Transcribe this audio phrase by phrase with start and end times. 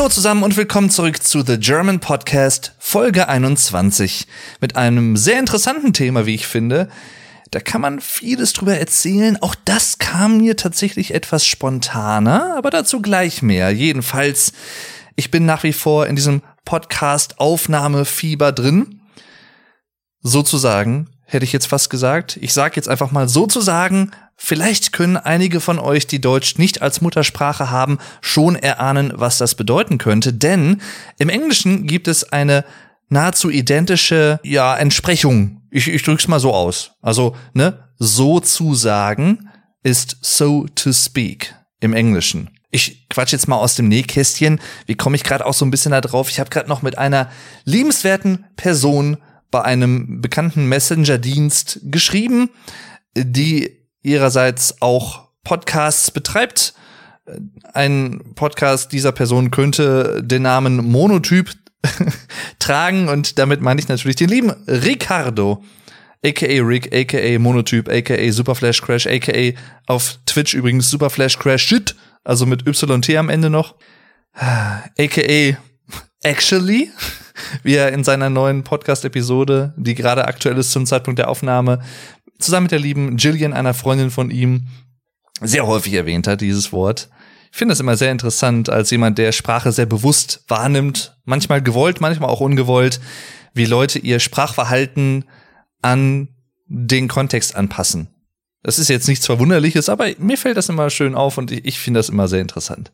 [0.00, 4.26] Hallo zusammen und willkommen zurück zu The German Podcast Folge 21
[4.58, 6.88] mit einem sehr interessanten Thema, wie ich finde.
[7.50, 9.36] Da kann man vieles drüber erzählen.
[9.42, 13.72] Auch das kam mir tatsächlich etwas spontaner, aber dazu gleich mehr.
[13.72, 14.54] Jedenfalls,
[15.16, 19.02] ich bin nach wie vor in diesem Podcast Aufnahmefieber drin.
[20.22, 22.38] Sozusagen, hätte ich jetzt fast gesagt.
[22.40, 24.12] Ich sage jetzt einfach mal sozusagen,
[24.42, 29.54] vielleicht können einige von euch, die Deutsch nicht als Muttersprache haben, schon erahnen, was das
[29.54, 30.32] bedeuten könnte.
[30.32, 30.80] Denn
[31.18, 32.64] im Englischen gibt es eine
[33.10, 35.60] nahezu identische ja, Entsprechung.
[35.70, 36.92] Ich, ich drück's mal so aus.
[37.02, 39.50] Also, ne, so zu sagen
[39.82, 42.50] ist so to speak im Englischen.
[42.70, 44.58] Ich quatsch jetzt mal aus dem Nähkästchen.
[44.86, 46.30] Wie komme ich gerade auch so ein bisschen da drauf?
[46.30, 47.30] Ich habe gerade noch mit einer
[47.64, 49.18] liebenswerten Person
[49.50, 52.50] bei einem bekannten Messenger-Dienst geschrieben,
[53.14, 56.74] die ihrerseits auch Podcasts betreibt.
[57.74, 61.52] Ein Podcast dieser Person könnte den Namen Monotyp
[62.58, 65.62] tragen und damit meine ich natürlich den lieben Ricardo,
[66.24, 71.62] aka Rick, aka Monotyp, aka Super Flash Crash, aka auf Twitch übrigens Super Flash Crash
[71.62, 73.76] Shit, also mit YT am Ende noch,
[74.34, 75.56] aka
[76.22, 76.90] Actually,
[77.62, 81.80] wie er in seiner neuen Podcast-Episode, die gerade aktuell ist zum Zeitpunkt der Aufnahme,
[82.40, 84.68] zusammen mit der lieben Jillian, einer Freundin von ihm,
[85.40, 87.08] sehr häufig erwähnt hat, dieses Wort.
[87.50, 92.00] Ich finde das immer sehr interessant, als jemand, der Sprache sehr bewusst wahrnimmt, manchmal gewollt,
[92.00, 93.00] manchmal auch ungewollt,
[93.54, 95.24] wie Leute ihr Sprachverhalten
[95.82, 96.28] an
[96.66, 98.08] den Kontext anpassen.
[98.62, 101.78] Das ist jetzt nichts Verwunderliches, aber mir fällt das immer schön auf und ich, ich
[101.78, 102.92] finde das immer sehr interessant.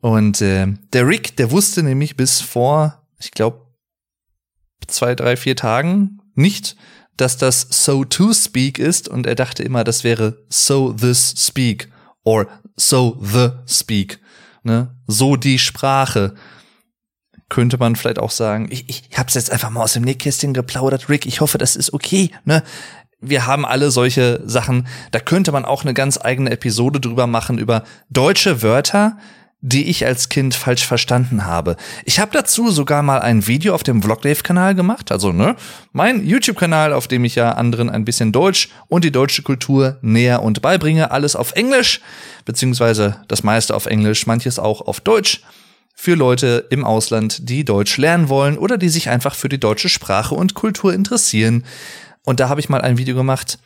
[0.00, 3.66] Und äh, der Rick, der wusste nämlich bis vor, ich glaube,
[4.86, 6.76] zwei, drei, vier Tagen nicht,
[7.16, 11.88] dass das so to speak ist und er dachte immer, das wäre so this speak
[12.24, 12.46] or
[12.76, 14.20] so the speak.
[14.62, 14.94] Ne?
[15.06, 16.34] So die Sprache.
[17.48, 18.66] Könnte man vielleicht auch sagen.
[18.70, 21.26] Ich, ich hab's jetzt einfach mal aus dem Nähkästchen geplaudert, Rick.
[21.26, 22.32] Ich hoffe, das ist okay.
[22.44, 22.64] Ne?
[23.20, 24.88] Wir haben alle solche Sachen.
[25.12, 29.18] Da könnte man auch eine ganz eigene Episode drüber machen, über deutsche Wörter,
[29.66, 31.76] die ich als Kind falsch verstanden habe.
[32.04, 35.56] Ich habe dazu sogar mal ein Video auf dem Vlogdave-Kanal gemacht, also ne,
[35.92, 40.44] mein YouTube-Kanal, auf dem ich ja anderen ein bisschen Deutsch und die deutsche Kultur näher
[40.44, 42.00] und beibringe, alles auf Englisch,
[42.44, 45.42] beziehungsweise das meiste auf Englisch, manches auch auf Deutsch,
[45.98, 49.88] für Leute im Ausland, die Deutsch lernen wollen oder die sich einfach für die deutsche
[49.88, 51.64] Sprache und Kultur interessieren.
[52.22, 53.58] Und da habe ich mal ein Video gemacht,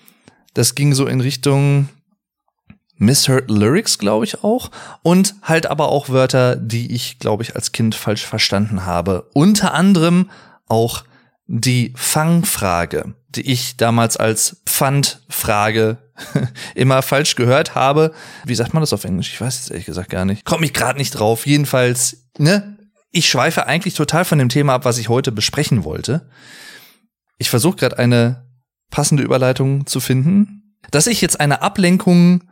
[0.54, 1.88] das ging so in Richtung
[3.00, 4.70] misheard Lyrics, glaube ich auch.
[5.02, 9.28] Und halt aber auch Wörter, die ich, glaube ich, als Kind falsch verstanden habe.
[9.32, 10.30] Unter anderem
[10.68, 11.04] auch
[11.46, 15.98] die Fangfrage, die ich damals als Pfandfrage
[16.74, 18.12] immer falsch gehört habe.
[18.44, 19.32] Wie sagt man das auf Englisch?
[19.32, 20.44] Ich weiß es ehrlich gesagt gar nicht.
[20.44, 21.46] Komme ich gerade nicht drauf.
[21.46, 22.76] Jedenfalls, ne?
[23.10, 26.28] Ich schweife eigentlich total von dem Thema ab, was ich heute besprechen wollte.
[27.38, 28.46] Ich versuche gerade eine
[28.90, 30.76] passende Überleitung zu finden.
[30.92, 32.44] Dass ich jetzt eine Ablenkung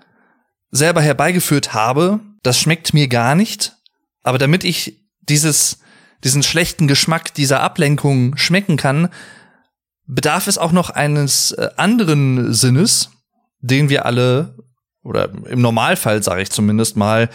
[0.70, 3.76] selber herbeigeführt habe, das schmeckt mir gar nicht.
[4.22, 5.80] Aber damit ich dieses,
[6.24, 9.08] diesen schlechten Geschmack dieser Ablenkung schmecken kann,
[10.06, 13.10] bedarf es auch noch eines äh, anderen Sinnes,
[13.60, 14.56] den wir alle,
[15.02, 17.28] oder im Normalfall sage ich zumindest mal,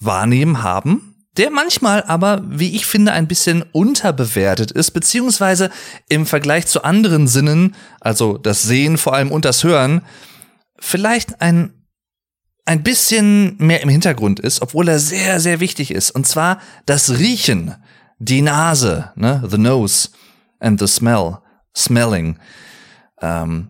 [0.00, 5.70] wahrnehmen haben, der manchmal aber, wie ich finde, ein bisschen unterbewertet ist, beziehungsweise
[6.08, 10.02] im Vergleich zu anderen Sinnen, also das Sehen vor allem und das Hören,
[10.78, 11.83] vielleicht ein
[12.64, 16.10] ein bisschen mehr im Hintergrund ist, obwohl er sehr, sehr wichtig ist.
[16.10, 17.74] Und zwar das Riechen,
[18.18, 20.08] die Nase, ne, the nose
[20.60, 21.38] and the smell,
[21.76, 22.38] smelling.
[23.20, 23.68] Ähm,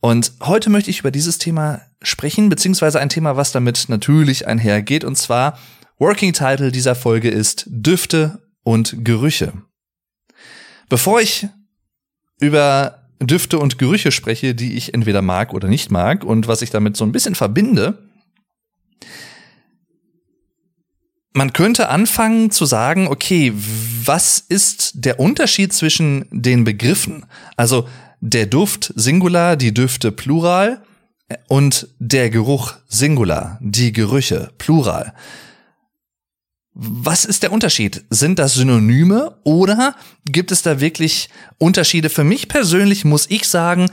[0.00, 5.04] und heute möchte ich über dieses Thema sprechen, beziehungsweise ein Thema, was damit natürlich einhergeht.
[5.04, 5.58] Und zwar,
[5.98, 9.52] Working Title dieser Folge ist Düfte und Gerüche.
[10.88, 11.48] Bevor ich
[12.38, 16.70] über Düfte und Gerüche spreche, die ich entweder mag oder nicht mag und was ich
[16.70, 18.05] damit so ein bisschen verbinde,
[21.36, 27.26] man könnte anfangen zu sagen, okay, was ist der Unterschied zwischen den Begriffen?
[27.56, 27.86] Also
[28.20, 30.82] der Duft Singular, die Düfte Plural
[31.46, 35.12] und der Geruch Singular, die Gerüche Plural.
[36.72, 38.04] Was ist der Unterschied?
[38.08, 39.94] Sind das Synonyme oder
[40.24, 41.28] gibt es da wirklich
[41.58, 42.08] Unterschiede?
[42.08, 43.90] Für mich persönlich muss ich sagen,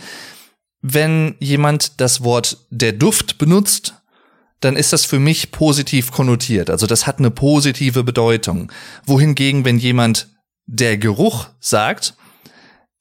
[0.82, 3.96] wenn jemand das Wort der Duft benutzt,
[4.64, 6.70] dann ist das für mich positiv konnotiert.
[6.70, 8.72] Also das hat eine positive Bedeutung.
[9.06, 10.30] Wohingegen, wenn jemand
[10.66, 12.16] der Geruch sagt,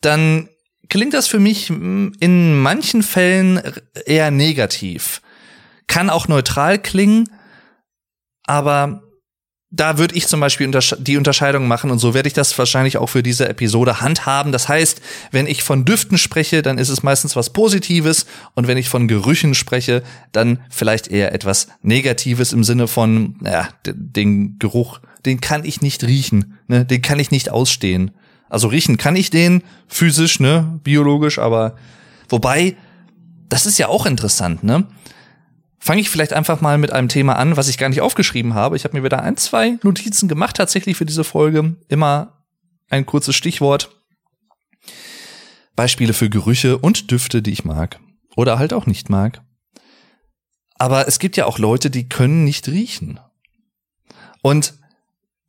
[0.01, 0.49] dann
[0.89, 3.61] klingt das für mich in manchen Fällen
[4.07, 5.23] eher negativ.
[5.87, 7.29] Kann auch neutral klingen,
[8.45, 9.03] aber
[9.75, 12.99] da würde ich zum Beispiel untersche die Unterscheidung machen und so werde ich das wahrscheinlich
[12.99, 14.53] auch für diese Episode handhaben.
[14.53, 18.77] Das heißt, wenn ich von Düften spreche, dann ist es meistens was Positives und wenn
[18.77, 25.01] ich von Gerüchen spreche, dann vielleicht eher etwas Negatives im Sinne von, ja, den Geruch,
[25.25, 28.11] den kann ich nicht riechen, ne, den kann ich nicht ausstehen.
[28.51, 31.77] Also riechen kann ich den physisch, ne, biologisch, aber
[32.29, 32.77] wobei,
[33.49, 34.87] das ist ja auch interessant, ne?
[35.83, 38.77] Fange ich vielleicht einfach mal mit einem Thema an, was ich gar nicht aufgeschrieben habe.
[38.77, 41.75] Ich habe mir wieder ein, zwei Notizen gemacht tatsächlich für diese Folge.
[41.89, 42.45] Immer
[42.89, 43.91] ein kurzes Stichwort.
[45.75, 47.99] Beispiele für Gerüche und Düfte, die ich mag.
[48.37, 49.43] Oder halt auch nicht mag.
[50.77, 53.19] Aber es gibt ja auch Leute, die können nicht riechen.
[54.41, 54.75] Und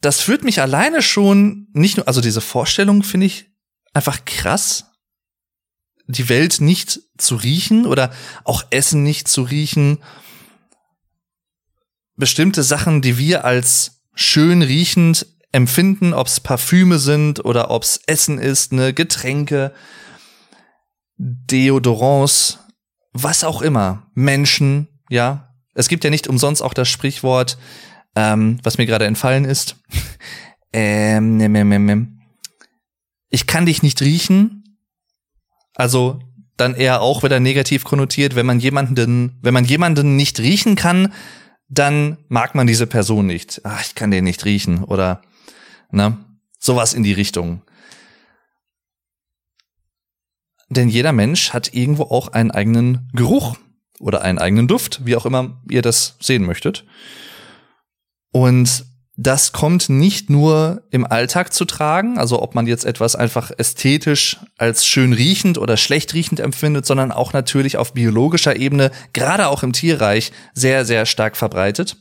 [0.01, 3.51] das führt mich alleine schon nicht nur, also diese Vorstellung finde ich
[3.93, 4.85] einfach krass,
[6.07, 8.11] die Welt nicht zu riechen oder
[8.45, 9.99] auch Essen nicht zu riechen
[12.15, 18.01] bestimmte Sachen, die wir als schön riechend empfinden, ob es Parfüme sind oder ob es
[18.07, 19.73] Essen ist, ne, Getränke,
[21.17, 22.59] Deodorants,
[23.13, 25.49] was auch immer, Menschen, ja.
[25.75, 27.57] Es gibt ja nicht umsonst auch das Sprichwort,
[28.15, 29.75] ähm, was mir gerade entfallen ist.
[30.73, 32.07] ähm, ne, ne, ne,
[33.29, 34.77] ich kann dich nicht riechen.
[35.75, 36.19] Also
[36.55, 41.11] dann eher auch wieder negativ konnotiert, wenn man jemanden, wenn man jemanden nicht riechen kann,
[41.73, 43.61] dann mag man diese Person nicht.
[43.63, 45.21] Ach, ich kann den nicht riechen oder
[45.91, 46.17] ne,
[46.59, 47.61] sowas in die Richtung.
[50.69, 53.57] Denn jeder Mensch hat irgendwo auch einen eigenen Geruch
[53.99, 56.85] oder einen eigenen Duft, wie auch immer ihr das sehen möchtet.
[58.31, 63.51] Und das kommt nicht nur im Alltag zu tragen, also ob man jetzt etwas einfach
[63.55, 69.49] ästhetisch als schön riechend oder schlecht riechend empfindet, sondern auch natürlich auf biologischer Ebene, gerade
[69.49, 71.97] auch im Tierreich, sehr, sehr stark verbreitet.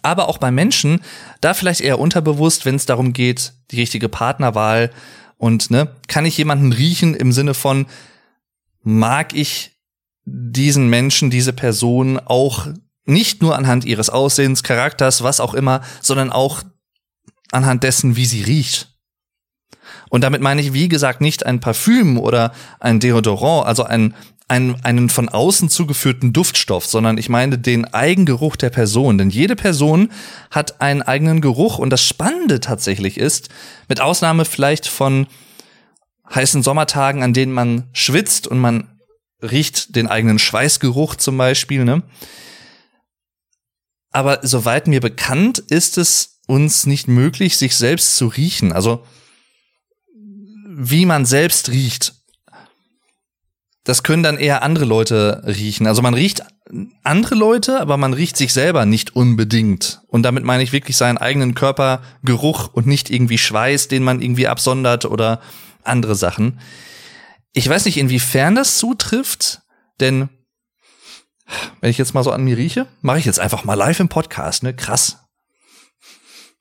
[0.00, 1.02] Aber auch bei Menschen,
[1.40, 4.90] da vielleicht eher unterbewusst, wenn es darum geht, die richtige Partnerwahl
[5.36, 7.86] und ne, kann ich jemanden riechen im Sinne von,
[8.82, 9.72] mag ich
[10.24, 12.68] diesen Menschen, diese Person auch
[13.04, 16.62] nicht nur anhand ihres Aussehens, Charakters, was auch immer, sondern auch
[17.50, 18.88] anhand dessen, wie sie riecht.
[20.08, 24.14] Und damit meine ich, wie gesagt, nicht ein Parfüm oder ein Deodorant, also ein,
[24.46, 29.16] ein, einen von außen zugeführten Duftstoff, sondern ich meine den Eigengeruch der Person.
[29.18, 30.10] Denn jede Person
[30.50, 31.78] hat einen eigenen Geruch.
[31.78, 33.48] Und das Spannende tatsächlich ist,
[33.88, 35.26] mit Ausnahme vielleicht von
[36.34, 39.00] heißen Sommertagen, an denen man schwitzt und man
[39.42, 42.02] riecht den eigenen Schweißgeruch zum Beispiel, ne?
[44.12, 48.72] Aber soweit mir bekannt ist es uns nicht möglich, sich selbst zu riechen.
[48.72, 49.04] Also
[50.74, 52.14] wie man selbst riecht.
[53.84, 55.86] Das können dann eher andere Leute riechen.
[55.86, 56.42] Also man riecht
[57.02, 60.02] andere Leute, aber man riecht sich selber nicht unbedingt.
[60.06, 64.48] Und damit meine ich wirklich seinen eigenen Körpergeruch und nicht irgendwie Schweiß, den man irgendwie
[64.48, 65.40] absondert oder
[65.82, 66.60] andere Sachen.
[67.52, 69.62] Ich weiß nicht, inwiefern das zutrifft,
[70.00, 70.28] denn
[71.80, 74.08] wenn ich jetzt mal so an mir rieche, mache ich jetzt einfach mal live im
[74.08, 74.74] Podcast, ne?
[74.74, 75.18] Krass.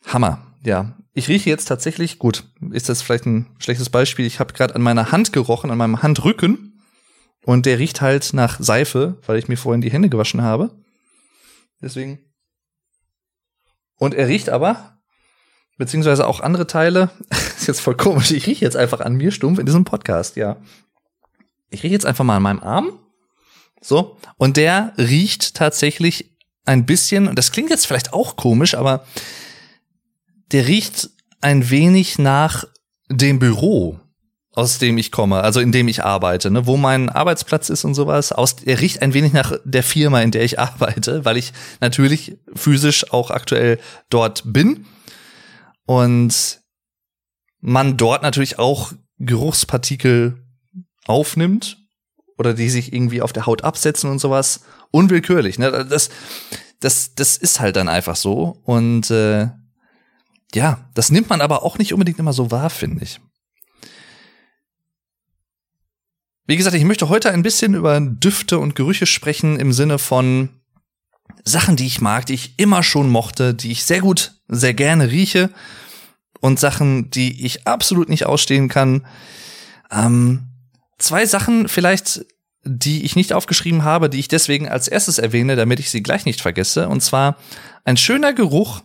[0.06, 0.46] Hammer.
[0.64, 4.76] Ja, ich rieche jetzt tatsächlich, gut, ist das vielleicht ein schlechtes Beispiel, ich habe gerade
[4.76, 6.82] an meiner Hand gerochen, an meinem Handrücken
[7.44, 10.80] und der riecht halt nach Seife, weil ich mir vorhin die Hände gewaschen habe.
[11.82, 12.20] Deswegen.
[13.98, 15.00] Und er riecht aber,
[15.78, 19.60] beziehungsweise auch andere Teile, ist jetzt voll komisch, ich rieche jetzt einfach an mir stumpf
[19.60, 20.58] in diesem Podcast, ja.
[21.70, 23.00] Ich rieche jetzt einfach mal an meinem Arm
[23.82, 24.18] so.
[24.38, 26.32] Und der riecht tatsächlich
[26.66, 29.06] ein bisschen, und das klingt jetzt vielleicht auch komisch, aber
[30.52, 31.10] der riecht
[31.42, 32.66] ein wenig nach
[33.10, 34.00] dem Büro,
[34.54, 37.96] aus dem ich komme, also in dem ich arbeite, ne, wo mein Arbeitsplatz ist und
[37.96, 38.32] sowas.
[38.32, 42.38] Aus, er riecht ein wenig nach der Firma, in der ich arbeite, weil ich natürlich
[42.54, 44.86] physisch auch aktuell dort bin
[45.86, 46.62] und
[47.60, 50.38] man dort natürlich auch Geruchspartikel
[51.06, 51.81] aufnimmt
[52.42, 54.62] oder die sich irgendwie auf der Haut absetzen und sowas.
[54.90, 55.60] Unwillkürlich.
[55.60, 55.86] Ne?
[55.86, 56.10] Das,
[56.80, 58.58] das, das ist halt dann einfach so.
[58.64, 59.50] Und äh,
[60.54, 63.22] ja, das nimmt man aber auch nicht unbedingt immer so wahr, finde ich.
[66.48, 70.50] Wie gesagt, ich möchte heute ein bisschen über Düfte und Gerüche sprechen im Sinne von
[71.46, 75.12] Sachen, die ich mag, die ich immer schon mochte, die ich sehr gut, sehr gerne
[75.12, 75.52] rieche
[76.42, 79.06] und Sachen, die ich absolut nicht ausstehen kann.
[79.92, 80.50] Ähm,
[80.98, 82.26] zwei Sachen vielleicht,
[82.64, 86.26] die ich nicht aufgeschrieben habe, die ich deswegen als erstes erwähne, damit ich sie gleich
[86.26, 86.88] nicht vergesse.
[86.88, 87.38] Und zwar
[87.84, 88.84] ein schöner Geruch,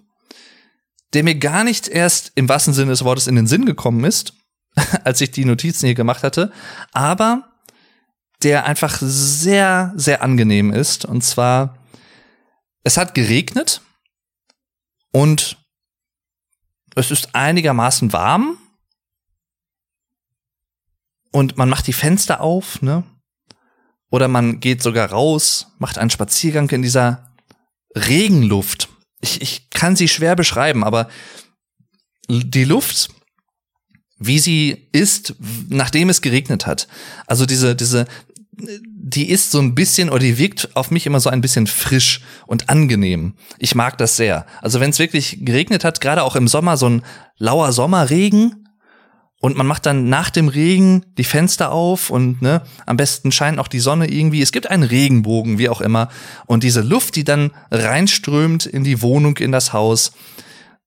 [1.13, 4.35] der mir gar nicht erst im wahrsten Sinne des Wortes in den Sinn gekommen ist,
[5.05, 6.53] als ich die Notizen hier gemacht hatte,
[6.93, 7.53] aber
[8.43, 11.05] der einfach sehr, sehr angenehm ist.
[11.05, 11.79] Und zwar,
[12.83, 13.83] es hat geregnet
[15.13, 15.59] und
[16.95, 18.59] es ist einigermaßen warm
[21.31, 23.05] und man macht die Fenster auf, ne?
[24.11, 27.33] Oder man geht sogar raus, macht einen Spaziergang in dieser
[27.95, 28.89] Regenluft.
[29.21, 31.09] Ich, ich kann sie schwer beschreiben, aber
[32.29, 33.11] die Luft,
[34.19, 35.35] wie sie ist,
[35.69, 36.89] nachdem es geregnet hat.
[37.27, 38.07] Also diese, diese,
[38.53, 42.21] die ist so ein bisschen oder die wirkt auf mich immer so ein bisschen frisch
[42.47, 43.35] und angenehm.
[43.59, 44.47] Ich mag das sehr.
[44.63, 47.03] Also wenn es wirklich geregnet hat, gerade auch im Sommer, so ein
[47.39, 48.66] lauer Sommerregen,
[49.47, 53.61] und man macht dann nach dem Regen die Fenster auf und ne, am besten scheint
[53.61, 54.43] auch die Sonne irgendwie.
[54.43, 56.09] Es gibt einen Regenbogen, wie auch immer.
[56.47, 60.11] Und diese Luft, die dann reinströmt in die Wohnung, in das Haus,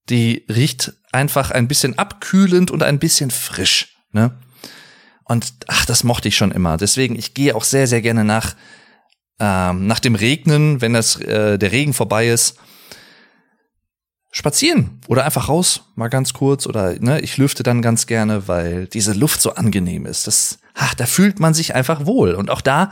[0.10, 3.96] die riecht einfach ein bisschen abkühlend und ein bisschen frisch.
[4.12, 4.38] Ne?
[5.24, 6.76] Und ach, das mochte ich schon immer.
[6.76, 8.58] Deswegen, ich gehe auch sehr, sehr gerne nach,
[9.40, 12.58] ähm, nach dem Regnen, wenn das, äh, der Regen vorbei ist
[14.32, 18.88] spazieren oder einfach raus, mal ganz kurz oder ne, ich lüfte dann ganz gerne, weil
[18.88, 20.28] diese Luft so angenehm ist.
[20.28, 22.92] Das, ach, da fühlt man sich einfach wohl und auch da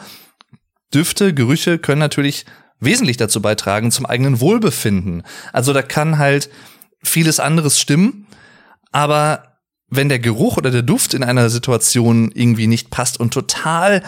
[0.94, 2.46] Düfte, Gerüche können natürlich
[2.80, 5.24] wesentlich dazu beitragen zum eigenen Wohlbefinden.
[5.52, 6.50] Also da kann halt
[7.04, 8.28] vieles anderes stimmen,
[8.92, 14.04] aber wenn der Geruch oder der Duft in einer Situation irgendwie nicht passt und total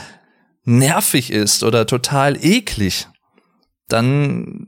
[0.64, 3.08] nervig ist oder total eklig,
[3.88, 4.68] dann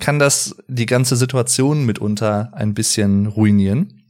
[0.00, 4.04] kann das die ganze Situation mitunter ein bisschen ruinieren.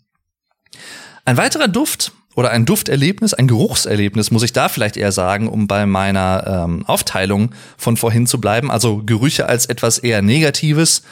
[1.25, 5.67] Ein weiterer Duft oder ein Dufterlebnis, ein Geruchserlebnis, muss ich da vielleicht eher sagen, um
[5.67, 8.71] bei meiner ähm, Aufteilung von vorhin zu bleiben.
[8.71, 11.03] Also Gerüche als etwas eher Negatives.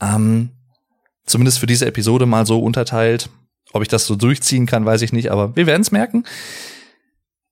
[0.00, 0.50] Ähm,
[1.26, 3.30] zumindest für diese Episode mal so unterteilt.
[3.72, 6.24] Ob ich das so durchziehen kann, weiß ich nicht, aber wir werden es merken.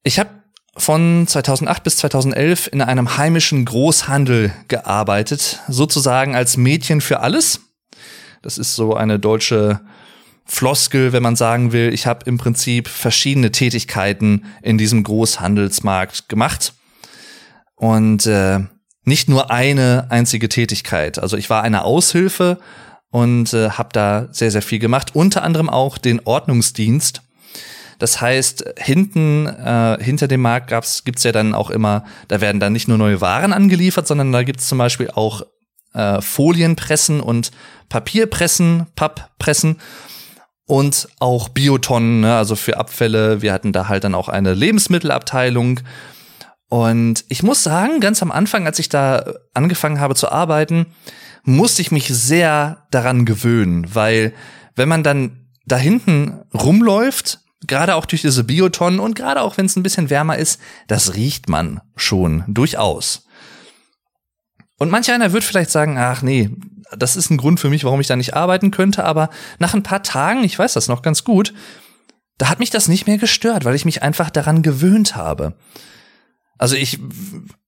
[0.03, 0.31] Ich habe
[0.79, 7.61] von 2008 bis 2011 in einem heimischen Großhandel gearbeitet, sozusagen als Mädchen für alles.
[8.43, 9.81] Das ist so eine deutsche
[10.45, 16.73] Floskel, wenn man sagen will, ich habe im Prinzip verschiedene Tätigkeiten in diesem Großhandelsmarkt gemacht
[17.75, 18.61] und äh,
[19.05, 21.19] nicht nur eine einzige Tätigkeit.
[21.19, 22.59] Also ich war eine Aushilfe
[23.11, 27.23] und äh, habe da sehr, sehr viel gemacht, unter anderem auch den Ordnungsdienst
[27.99, 32.61] das heißt, hinten, äh, hinter dem Markt gab's, gibt's ja dann auch immer, da werden
[32.61, 35.43] dann nicht nur neue Waren angeliefert, sondern da gibt's zum Beispiel auch
[35.95, 37.51] äh, Folienpressen und
[37.89, 39.79] Papierpressen, Papppressen
[40.67, 43.43] und auch Biotonnen, ne, also für Abfälle.
[43.43, 45.81] Wir hatten da halt dann auch eine Lebensmittelabteilung.
[46.69, 49.25] Und ich muss sagen, ganz am Anfang, als ich da
[49.55, 50.87] angefangen habe zu arbeiten,
[51.43, 54.35] musste ich mich sehr daran gewöhnen, weil
[54.77, 59.67] wenn man dann da hinten rumläuft, Gerade auch durch diese Biotonnen und gerade auch wenn
[59.67, 63.27] es ein bisschen wärmer ist, das riecht man schon durchaus.
[64.79, 66.51] Und manch einer wird vielleicht sagen, ach nee,
[66.97, 69.83] das ist ein Grund für mich, warum ich da nicht arbeiten könnte, aber nach ein
[69.83, 71.53] paar Tagen, ich weiß das noch ganz gut,
[72.39, 75.55] da hat mich das nicht mehr gestört, weil ich mich einfach daran gewöhnt habe.
[76.57, 77.01] Also ich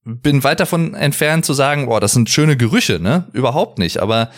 [0.03, 3.27] bin weit davon entfernt zu sagen, boah, das sind schöne Gerüche, ne?
[3.33, 4.31] Überhaupt nicht, aber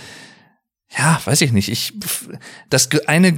[0.90, 1.70] ja, weiß ich nicht.
[1.70, 1.94] Ich,
[2.70, 3.34] das eine,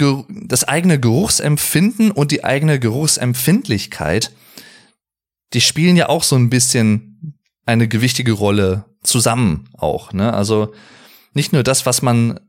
[0.45, 4.31] das eigene Geruchsempfinden und die eigene Geruchsempfindlichkeit,
[5.53, 10.33] die spielen ja auch so ein bisschen eine gewichtige Rolle zusammen auch, ne?
[10.33, 10.73] Also
[11.33, 12.39] nicht nur das, was man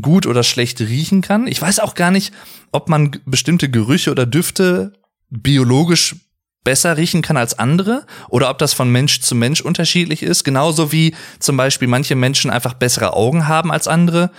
[0.00, 1.46] gut oder schlecht riechen kann.
[1.46, 2.32] Ich weiß auch gar nicht,
[2.72, 4.92] ob man bestimmte Gerüche oder Düfte
[5.30, 6.16] biologisch
[6.64, 10.44] besser riechen kann als andere oder ob das von Mensch zu Mensch unterschiedlich ist.
[10.44, 14.30] Genauso wie zum Beispiel manche Menschen einfach bessere Augen haben als andere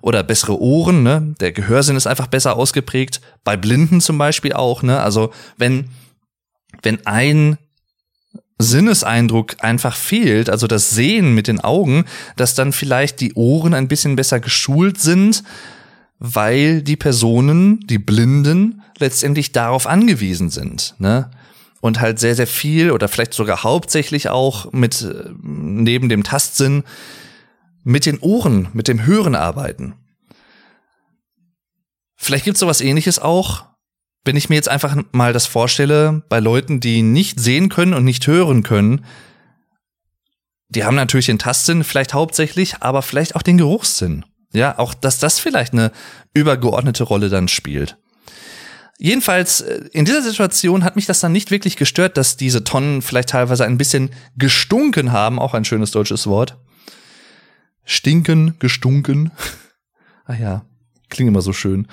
[0.00, 1.02] oder bessere Ohren.
[1.02, 1.34] Ne?
[1.40, 3.20] Der Gehörsinn ist einfach besser ausgeprägt.
[3.44, 4.82] Bei Blinden zum Beispiel auch.
[4.82, 5.00] Ne?
[5.00, 5.90] Also wenn,
[6.82, 7.58] wenn ein
[8.58, 12.04] Sinneseindruck einfach fehlt, also das Sehen mit den Augen,
[12.36, 15.42] dass dann vielleicht die Ohren ein bisschen besser geschult sind,
[16.18, 20.94] weil die Personen, die Blinden, letztendlich darauf angewiesen sind.
[20.98, 21.30] Ne?
[21.84, 26.82] Und halt sehr, sehr viel oder vielleicht sogar hauptsächlich auch mit äh, neben dem Tastsinn
[27.82, 29.92] mit den Ohren, mit dem Hören arbeiten.
[32.16, 33.66] Vielleicht gibt's sowas ähnliches auch,
[34.24, 38.06] wenn ich mir jetzt einfach mal das vorstelle, bei Leuten, die nicht sehen können und
[38.06, 39.04] nicht hören können,
[40.70, 44.24] die haben natürlich den Tastsinn vielleicht hauptsächlich, aber vielleicht auch den Geruchssinn.
[44.54, 45.92] Ja, auch dass das vielleicht eine
[46.32, 47.98] übergeordnete Rolle dann spielt.
[48.98, 53.02] Jedenfalls, äh, in dieser Situation hat mich das dann nicht wirklich gestört, dass diese Tonnen
[53.02, 56.58] vielleicht teilweise ein bisschen gestunken haben, auch ein schönes deutsches Wort.
[57.84, 59.32] Stinken, gestunken.
[60.24, 60.64] ah ja,
[61.10, 61.88] klingt immer so schön.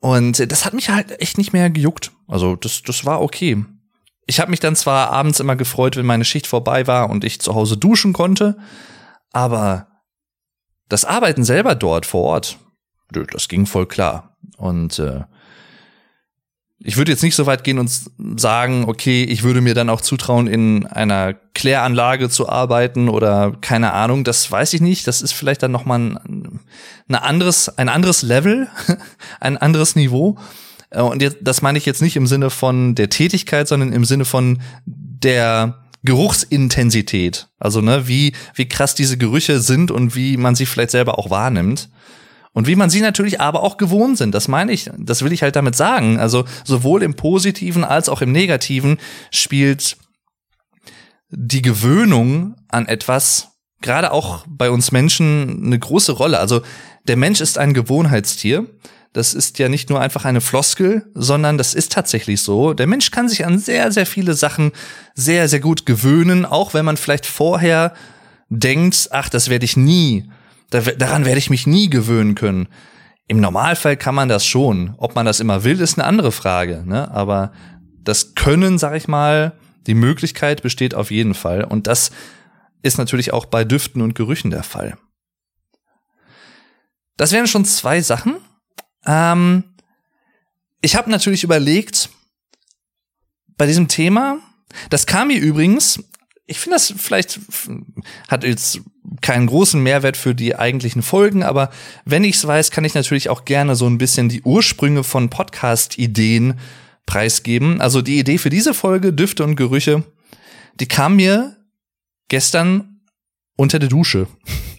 [0.00, 2.12] Und das hat mich halt echt nicht mehr gejuckt.
[2.26, 3.64] Also das, das war okay.
[4.26, 7.40] Ich habe mich dann zwar abends immer gefreut, wenn meine Schicht vorbei war und ich
[7.40, 8.56] zu Hause duschen konnte,
[9.32, 9.88] aber
[10.88, 12.58] das Arbeiten selber dort vor Ort,
[13.10, 14.36] das ging voll klar.
[14.56, 15.24] Und äh,
[16.82, 17.90] ich würde jetzt nicht so weit gehen und
[18.40, 23.92] sagen, okay, ich würde mir dann auch zutrauen, in einer Kläranlage zu arbeiten oder keine
[23.92, 25.06] Ahnung, das weiß ich nicht.
[25.06, 26.60] Das ist vielleicht dann nochmal ein,
[27.08, 28.68] ein anderes, ein anderes Level,
[29.40, 30.38] ein anderes Niveau.
[30.88, 34.06] Äh, und jetzt, das meine ich jetzt nicht im Sinne von der Tätigkeit, sondern im
[34.06, 37.48] Sinne von der Geruchsintensität.
[37.58, 41.28] Also, ne, wie, wie krass diese Gerüche sind und wie man sie vielleicht selber auch
[41.28, 41.90] wahrnimmt.
[42.52, 45.42] Und wie man sie natürlich aber auch gewohnt sind, das meine ich, das will ich
[45.42, 46.18] halt damit sagen.
[46.18, 48.98] Also sowohl im Positiven als auch im Negativen
[49.30, 49.96] spielt
[51.30, 53.52] die Gewöhnung an etwas,
[53.82, 56.40] gerade auch bei uns Menschen, eine große Rolle.
[56.40, 56.62] Also
[57.06, 58.66] der Mensch ist ein Gewohnheitstier.
[59.12, 62.74] Das ist ja nicht nur einfach eine Floskel, sondern das ist tatsächlich so.
[62.74, 64.72] Der Mensch kann sich an sehr, sehr viele Sachen
[65.14, 67.94] sehr, sehr gut gewöhnen, auch wenn man vielleicht vorher
[68.48, 70.30] denkt, ach, das werde ich nie
[70.70, 72.68] daran werde ich mich nie gewöhnen können.
[73.26, 74.94] Im Normalfall kann man das schon.
[74.96, 76.82] Ob man das immer will, ist eine andere Frage.
[76.84, 77.10] Ne?
[77.10, 77.52] Aber
[78.02, 79.52] das Können, sag ich mal,
[79.86, 81.64] die Möglichkeit besteht auf jeden Fall.
[81.64, 82.10] Und das
[82.82, 84.96] ist natürlich auch bei Düften und Gerüchen der Fall.
[87.16, 88.36] Das wären schon zwei Sachen.
[89.06, 89.64] Ähm,
[90.80, 92.08] ich habe natürlich überlegt,
[93.56, 94.38] bei diesem Thema,
[94.88, 96.02] das kam mir übrigens
[96.50, 97.38] ich finde das vielleicht
[98.28, 98.80] hat jetzt
[99.20, 101.70] keinen großen Mehrwert für die eigentlichen Folgen, aber
[102.04, 105.30] wenn ich es weiß, kann ich natürlich auch gerne so ein bisschen die Ursprünge von
[105.30, 106.58] Podcast-Ideen
[107.06, 107.80] preisgeben.
[107.80, 110.02] Also die Idee für diese Folge, Düfte und Gerüche,
[110.80, 111.56] die kam mir
[112.28, 113.00] gestern
[113.56, 114.26] unter der Dusche,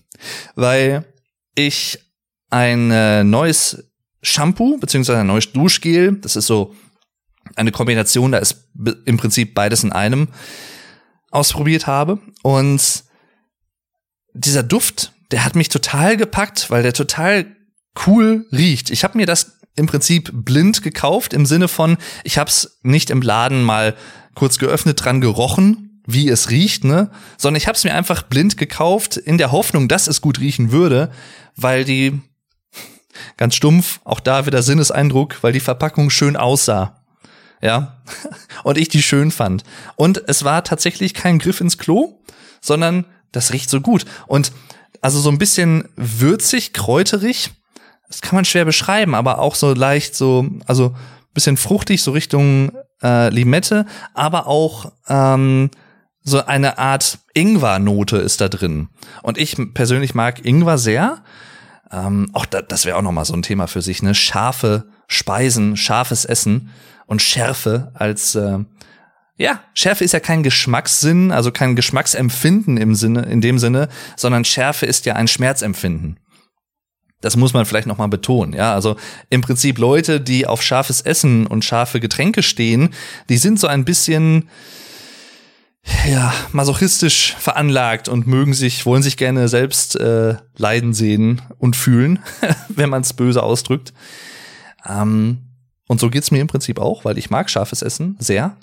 [0.55, 1.05] weil
[1.55, 1.99] ich
[2.49, 6.75] ein äh, neues Shampoo beziehungsweise ein neues Duschgel, das ist so
[7.55, 8.67] eine Kombination, da ist
[9.05, 10.27] im Prinzip beides in einem,
[11.31, 12.20] ausprobiert habe.
[12.44, 13.03] Und
[14.33, 17.55] dieser Duft, der hat mich total gepackt, weil der total
[18.05, 18.91] cool riecht.
[18.91, 23.09] Ich habe mir das im Prinzip blind gekauft, im Sinne von, ich habe es nicht
[23.09, 23.96] im Laden mal
[24.35, 27.11] kurz geöffnet dran gerochen, wie es riecht, ne?
[27.37, 30.72] Sondern ich habe es mir einfach blind gekauft, in der Hoffnung, dass es gut riechen
[30.72, 31.11] würde,
[31.55, 32.20] weil die
[33.37, 37.00] ganz stumpf, auch da wieder Sinneseindruck, weil die Verpackung schön aussah
[37.61, 38.01] ja,
[38.63, 39.63] und ich die schön fand.
[39.95, 42.19] Und es war tatsächlich kein Griff ins Klo,
[42.59, 44.05] sondern das riecht so gut.
[44.27, 44.51] Und
[45.01, 47.51] also so ein bisschen würzig, kräuterig,
[48.07, 50.95] das kann man schwer beschreiben, aber auch so leicht so, also
[51.33, 52.71] bisschen fruchtig, so Richtung
[53.01, 55.71] äh, Limette, aber auch ähm,
[56.24, 58.89] so eine Art Ingwer-Note ist da drin.
[59.24, 61.24] Und ich persönlich mag Ingwer sehr.
[61.89, 64.13] Ähm, auch da, das wäre auch noch mal so ein Thema für sich, ne?
[64.13, 66.69] Scharfe Speisen, scharfes Essen
[67.05, 68.59] und Schärfe als äh,
[69.37, 74.46] ja, Schärfe ist ja kein Geschmackssinn, also kein Geschmacksempfinden im Sinne, in dem Sinne, sondern
[74.46, 76.20] Schärfe ist ja ein Schmerzempfinden.
[77.22, 78.74] Das muss man vielleicht noch mal betonen, ja.
[78.74, 78.98] Also
[79.29, 82.90] im Prinzip Leute, die auf scharfes Essen und scharfe Getränke stehen,
[83.29, 84.50] die sind so ein bisschen
[86.07, 92.20] ja masochistisch veranlagt und mögen sich, wollen sich gerne selbst äh, leiden sehen und fühlen,
[92.70, 93.94] wenn man es böse ausdrückt.
[94.87, 95.50] Ähm,
[95.91, 98.55] und so geht's mir im Prinzip auch, weil ich mag scharfes Essen sehr.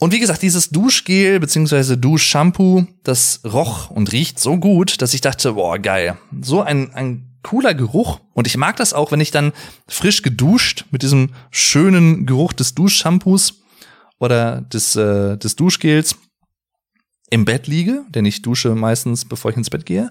[0.00, 1.94] Und wie gesagt, dieses Duschgel bzw.
[1.94, 6.18] Duschshampoo, das roch und riecht so gut, dass ich dachte, boah, geil.
[6.42, 8.18] So ein, ein cooler Geruch.
[8.32, 9.52] Und ich mag das auch, wenn ich dann
[9.86, 13.62] frisch geduscht mit diesem schönen Geruch des Duschshampoos
[14.18, 16.16] oder des, äh, des Duschgels
[17.30, 20.10] im Bett liege, denn ich dusche meistens, bevor ich ins Bett gehe.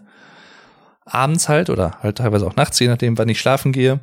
[1.03, 3.99] Abends halt oder halt teilweise auch nachts, je nachdem, wann ich schlafen gehe.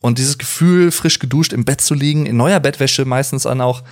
[0.00, 3.82] Und dieses Gefühl, frisch geduscht im Bett zu liegen, in neuer Bettwäsche meistens dann auch,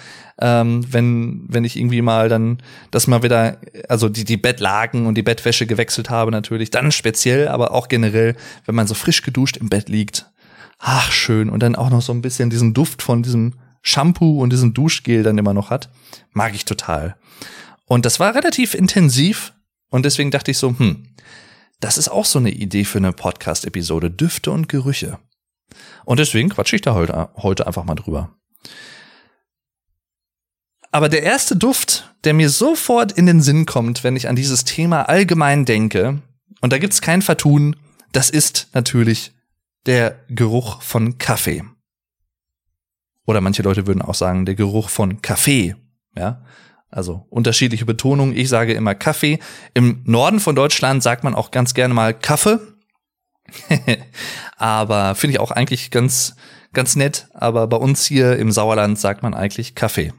[0.40, 5.16] ähm, wenn, wenn ich irgendwie mal dann, das mal wieder, also die, die Bettlaken und
[5.16, 9.56] die Bettwäsche gewechselt habe natürlich, dann speziell, aber auch generell, wenn man so frisch geduscht
[9.56, 10.30] im Bett liegt.
[10.78, 11.48] Ach, schön.
[11.48, 15.22] Und dann auch noch so ein bisschen diesen Duft von diesem Shampoo und diesem Duschgel
[15.22, 15.90] dann immer noch hat.
[16.32, 17.16] Mag ich total.
[17.86, 19.54] Und das war relativ intensiv.
[19.90, 21.14] Und deswegen dachte ich so, hm,
[21.80, 24.10] das ist auch so eine Idee für eine Podcast-Episode.
[24.10, 25.18] Düfte und Gerüche.
[26.04, 28.30] Und deswegen quatsche ich da heute, heute einfach mal drüber.
[30.92, 34.64] Aber der erste Duft, der mir sofort in den Sinn kommt, wenn ich an dieses
[34.64, 36.22] Thema allgemein denke,
[36.60, 37.76] und da gibt's kein Vertun,
[38.12, 39.34] das ist natürlich
[39.84, 41.62] der Geruch von Kaffee.
[43.26, 45.76] Oder manche Leute würden auch sagen, der Geruch von Kaffee.
[46.16, 46.42] Ja,
[46.90, 48.36] also unterschiedliche Betonungen.
[48.36, 49.38] Ich sage immer Kaffee.
[49.74, 52.58] Im Norden von Deutschland sagt man auch ganz gerne mal Kaffee.
[54.56, 56.36] aber finde ich auch eigentlich ganz,
[56.72, 57.28] ganz nett.
[57.34, 60.12] Aber bei uns hier im Sauerland sagt man eigentlich Kaffee.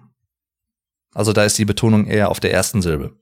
[1.13, 3.15] Also da ist die Betonung eher auf der ersten Silbe.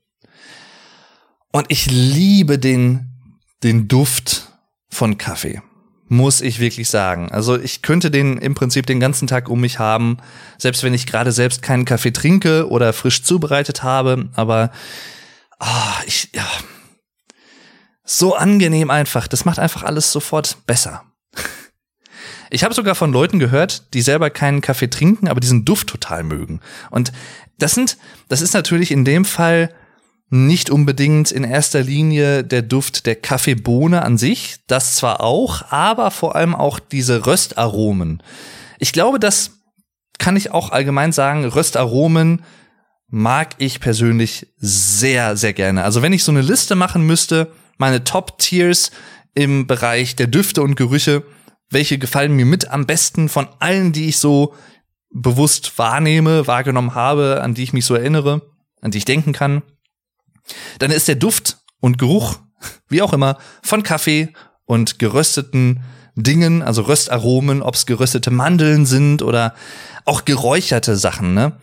[1.52, 3.12] Und ich liebe den,
[3.62, 4.52] den Duft
[4.90, 5.62] von Kaffee.
[6.08, 7.32] Muss ich wirklich sagen.
[7.32, 10.18] Also ich könnte den im Prinzip den ganzen Tag um mich haben,
[10.58, 14.28] selbst wenn ich gerade selbst keinen Kaffee trinke oder frisch zubereitet habe.
[14.34, 14.70] Aber
[15.58, 16.46] oh, ich, ja,
[18.06, 19.28] so angenehm einfach.
[19.28, 21.04] Das macht einfach alles sofort besser.
[22.48, 26.22] Ich habe sogar von Leuten gehört, die selber keinen Kaffee trinken, aber diesen Duft total
[26.22, 26.60] mögen.
[26.90, 27.10] Und
[27.58, 29.74] das sind, das ist natürlich in dem Fall
[30.30, 36.12] nicht unbedingt in erster Linie der Duft der Kaffeebohne an sich, das zwar auch, aber
[36.12, 38.22] vor allem auch diese Röstaromen.
[38.78, 39.58] Ich glaube, das
[40.18, 42.44] kann ich auch allgemein sagen, Röstaromen
[43.08, 45.84] mag ich persönlich sehr, sehr gerne.
[45.84, 48.90] Also wenn ich so eine Liste machen müsste, meine Top-Tiers
[49.34, 51.22] im Bereich der Düfte und Gerüche,
[51.70, 54.54] welche gefallen mir mit am besten von allen, die ich so
[55.10, 58.42] bewusst wahrnehme, wahrgenommen habe, an die ich mich so erinnere,
[58.80, 59.62] an die ich denken kann,
[60.78, 62.38] dann ist der Duft und Geruch,
[62.88, 64.32] wie auch immer, von Kaffee
[64.64, 65.82] und gerösteten
[66.14, 69.54] Dingen, also Röstaromen, ob es geröstete Mandeln sind oder
[70.06, 71.58] auch geräucherte Sachen, ne?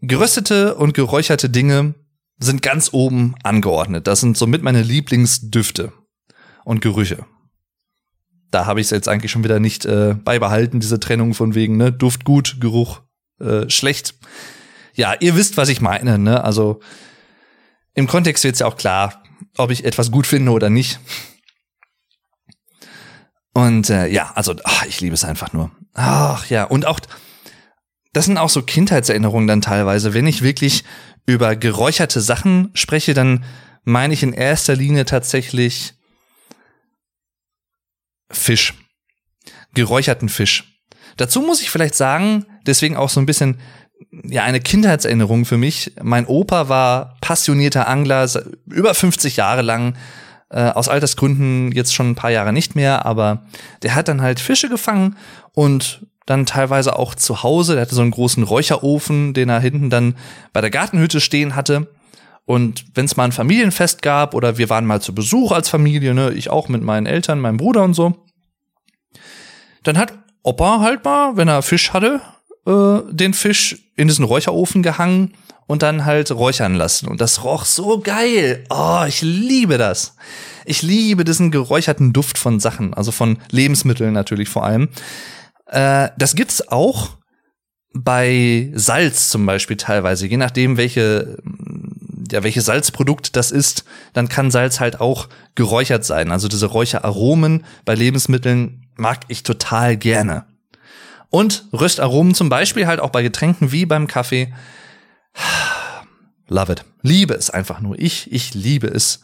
[0.00, 1.94] Geröstete und geräucherte Dinge
[2.42, 4.06] sind ganz oben angeordnet.
[4.06, 5.92] Das sind somit meine Lieblingsdüfte
[6.64, 7.26] und Gerüche.
[8.50, 11.76] Da habe ich es jetzt eigentlich schon wieder nicht äh, beibehalten, diese Trennung von wegen,
[11.76, 13.00] ne, Duft gut, Geruch
[13.40, 14.14] äh, schlecht.
[14.94, 16.44] Ja, ihr wisst, was ich meine, ne?
[16.44, 16.80] Also
[17.94, 19.22] im Kontext wird es ja auch klar,
[19.56, 21.00] ob ich etwas gut finde oder nicht.
[23.54, 25.70] Und äh, ja, also ach, ich liebe es einfach nur.
[25.94, 27.00] Ach ja, und auch
[28.12, 30.12] das sind auch so Kindheitserinnerungen dann teilweise.
[30.12, 30.84] Wenn ich wirklich
[31.26, 33.44] über geräucherte Sachen spreche, dann
[33.84, 35.94] meine ich in erster Linie tatsächlich
[38.30, 38.74] Fisch.
[39.74, 40.80] Geräucherten Fisch.
[41.16, 43.58] Dazu muss ich vielleicht sagen, deswegen auch so ein bisschen
[44.24, 45.92] ja eine Kindheitserinnerung für mich.
[46.02, 48.28] Mein Opa war passionierter Angler,
[48.66, 49.96] über 50 Jahre lang,
[50.50, 53.46] äh, aus Altersgründen jetzt schon ein paar Jahre nicht mehr, aber
[53.82, 55.16] der hat dann halt Fische gefangen
[55.52, 57.74] und dann teilweise auch zu Hause.
[57.74, 60.16] Der hatte so einen großen Räucherofen, den er hinten dann
[60.52, 61.88] bei der Gartenhütte stehen hatte.
[62.44, 66.14] Und wenn es mal ein Familienfest gab oder wir waren mal zu Besuch als Familie,
[66.14, 68.14] ne, ich auch mit meinen Eltern, meinem Bruder und so,
[69.84, 72.20] dann hat Opa halt mal, wenn er Fisch hatte,
[72.66, 75.34] äh, den Fisch in diesen Räucherofen gehangen
[75.66, 77.08] und dann halt räuchern lassen.
[77.08, 78.64] Und das roch so geil.
[78.70, 80.16] Oh, ich liebe das.
[80.64, 84.88] Ich liebe diesen geräucherten Duft von Sachen, also von Lebensmitteln natürlich vor allem.
[85.72, 87.10] Äh, das gibt's auch
[87.94, 91.36] bei Salz zum Beispiel teilweise, je nachdem welche
[92.30, 96.32] ja, welches Salzprodukt das ist, dann kann Salz halt auch geräuchert sein.
[96.32, 100.46] Also diese Räucheraromen bei Lebensmitteln mag ich total gerne.
[101.28, 104.52] Und Röstaromen zum Beispiel halt auch bei Getränken wie beim Kaffee.
[106.48, 106.84] Love it.
[107.02, 107.98] Liebe es einfach nur.
[107.98, 109.20] Ich, ich liebe es.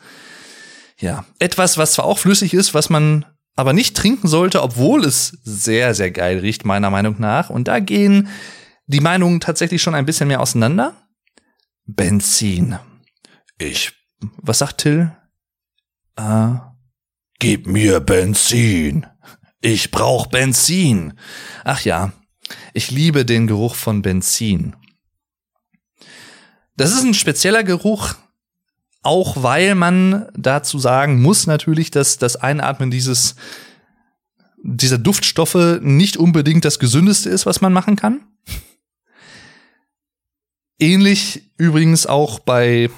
[0.99, 1.25] Ja.
[1.39, 3.25] Etwas, was zwar auch flüssig ist, was man
[3.59, 7.51] aber nicht trinken sollte, obwohl es sehr, sehr geil riecht, meiner Meinung nach.
[7.51, 8.29] Und da gehen
[8.87, 10.95] die Meinungen tatsächlich schon ein bisschen mehr auseinander.
[11.85, 12.79] Benzin.
[13.59, 13.95] Ich,
[14.37, 15.11] was sagt Till?
[16.15, 16.51] Äh,
[17.41, 19.07] gib mir Benzin.
[19.61, 21.15] Ich brauch Benzin.
[21.65, 22.13] Ach ja,
[22.75, 24.77] ich liebe den Geruch von Benzin.
[26.77, 28.15] Das ist ein spezieller Geruch,
[29.03, 33.37] auch weil man dazu sagen muss natürlich, dass das Einatmen dieses
[34.63, 38.21] dieser Duftstoffe nicht unbedingt das gesündeste ist, was man machen kann.
[40.81, 42.91] Ähnlich übrigens auch bei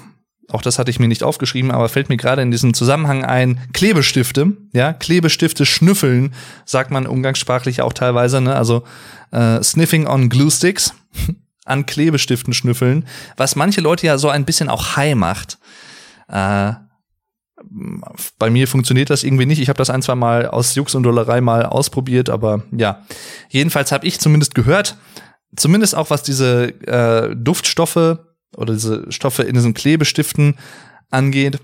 [0.53, 3.59] auch das hatte ich mir nicht aufgeschrieben, aber fällt mir gerade in diesem Zusammenhang ein,
[3.73, 6.33] Klebestifte, ja, Klebestifte schnüffeln,
[6.65, 8.55] sagt man umgangssprachlich auch teilweise, ne?
[8.55, 8.83] Also
[9.31, 10.93] äh, Sniffing on Glue Sticks,
[11.65, 15.57] an Klebestiften schnüffeln, was manche Leute ja so ein bisschen auch high macht.
[16.31, 16.73] Äh,
[18.39, 19.61] bei mir funktioniert das irgendwie nicht.
[19.61, 23.05] Ich habe das ein, zwei Mal aus Jux und Dollerei mal ausprobiert, aber ja.
[23.49, 24.97] Jedenfalls habe ich zumindest gehört,
[25.55, 28.17] zumindest auch was diese äh, Duftstoffe
[28.57, 30.55] oder diese Stoffe in diesen Klebestiften
[31.11, 31.59] angeht,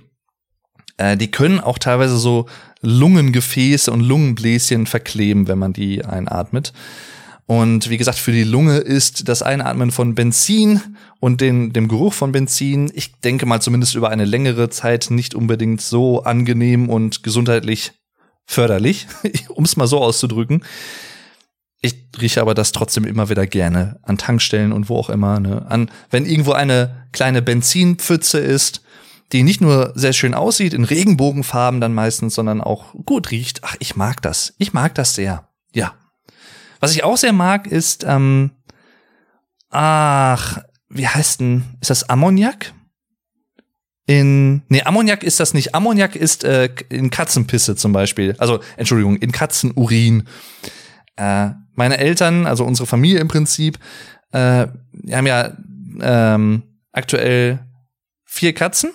[0.98, 2.48] äh, die können auch teilweise so
[2.82, 6.74] Lungengefäße und Lungenbläschen verkleben, wenn man die einatmet.
[7.48, 10.82] Und wie gesagt, für die Lunge ist das Einatmen von Benzin
[11.22, 15.34] und den, dem Geruch von Benzin, ich denke mal zumindest über eine längere Zeit nicht
[15.34, 17.94] unbedingt so angenehm und gesundheitlich
[18.46, 19.08] förderlich,
[19.50, 20.66] um es mal so auszudrücken.
[21.80, 25.40] Ich rieche aber das trotzdem immer wieder gerne an Tankstellen und wo auch immer.
[25.40, 25.66] Ne?
[25.70, 28.82] An, wenn irgendwo eine kleine Benzinpfütze ist,
[29.32, 33.62] die nicht nur sehr schön aussieht, in Regenbogenfarben dann meistens, sondern auch gut riecht.
[33.64, 34.54] Ach, ich mag das.
[34.58, 35.48] Ich mag das sehr.
[35.74, 35.94] Ja.
[36.80, 38.52] Was ich auch sehr mag, ist, ähm,
[39.70, 40.60] ach,
[40.90, 42.74] wie heißt denn, ist das Ammoniak?
[44.08, 45.76] in, nee, Ammoniak ist das nicht.
[45.76, 48.36] Ammoniak ist äh, in Katzenpisse zum Beispiel.
[48.40, 50.24] Also, Entschuldigung, in Katzenurin.
[51.18, 53.78] Äh, meine Eltern, also unsere Familie im Prinzip,
[54.32, 54.68] äh,
[55.12, 55.58] haben ja
[56.00, 56.64] ähm,
[56.94, 57.60] aktuell
[58.24, 58.92] vier Katzen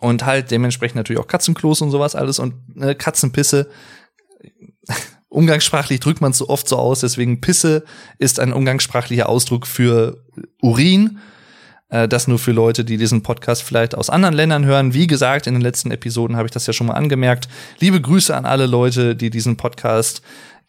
[0.00, 3.70] und halt dementsprechend natürlich auch Katzenklos und sowas alles und äh, Katzenpisse.
[5.32, 7.84] Umgangssprachlich drückt man es so oft so aus, deswegen Pisse
[8.18, 10.22] ist ein umgangssprachlicher Ausdruck für
[10.60, 11.18] Urin
[11.92, 14.94] äh, das nur für Leute, die diesen Podcast vielleicht aus anderen Ländern hören.
[14.94, 17.48] Wie gesagt, in den letzten Episoden habe ich das ja schon mal angemerkt.
[17.78, 20.22] Liebe Grüße an alle Leute, die diesen Podcast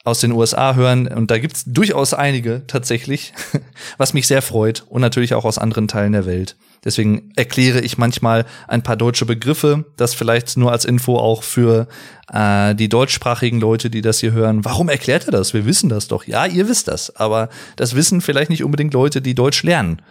[0.03, 1.07] aus den USA hören.
[1.07, 3.33] Und da gibt's durchaus einige tatsächlich,
[3.97, 4.83] was mich sehr freut.
[4.89, 6.55] Und natürlich auch aus anderen Teilen der Welt.
[6.83, 11.87] Deswegen erkläre ich manchmal ein paar deutsche Begriffe, das vielleicht nur als Info auch für
[12.31, 14.65] äh, die deutschsprachigen Leute, die das hier hören.
[14.65, 15.53] Warum erklärt er das?
[15.53, 16.25] Wir wissen das doch.
[16.25, 20.01] Ja, ihr wisst das, aber das wissen vielleicht nicht unbedingt Leute, die Deutsch lernen.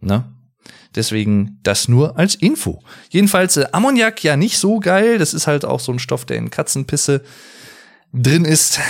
[0.00, 0.24] Ne?
[0.94, 2.82] Deswegen das nur als Info.
[3.10, 5.18] Jedenfalls äh, Ammoniak ja nicht so geil.
[5.18, 7.22] Das ist halt auch so ein Stoff, der in Katzenpisse
[8.12, 8.80] drin ist.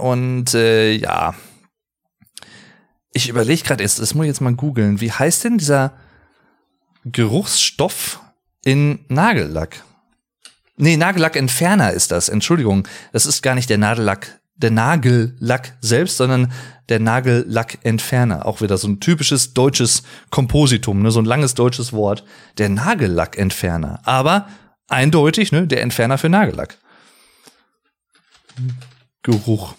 [0.00, 1.34] Und äh, ja,
[3.12, 5.00] ich überlege gerade jetzt, das muss ich jetzt mal googeln.
[5.00, 5.92] Wie heißt denn dieser
[7.04, 8.20] Geruchsstoff
[8.64, 9.84] in Nagellack?
[10.76, 12.28] Nee, Nagellackentferner ist das.
[12.28, 16.52] Entschuldigung, das ist gar nicht der Nagellack, der Nagellack selbst, sondern
[16.88, 18.46] der Nagellackentferner.
[18.46, 21.10] Auch wieder so ein typisches deutsches Kompositum, ne?
[21.10, 22.24] so ein langes deutsches Wort.
[22.58, 24.00] Der Nagellackentferner.
[24.04, 24.48] Aber
[24.88, 26.78] eindeutig, ne, der Entferner für Nagellack.
[29.22, 29.74] Geruch.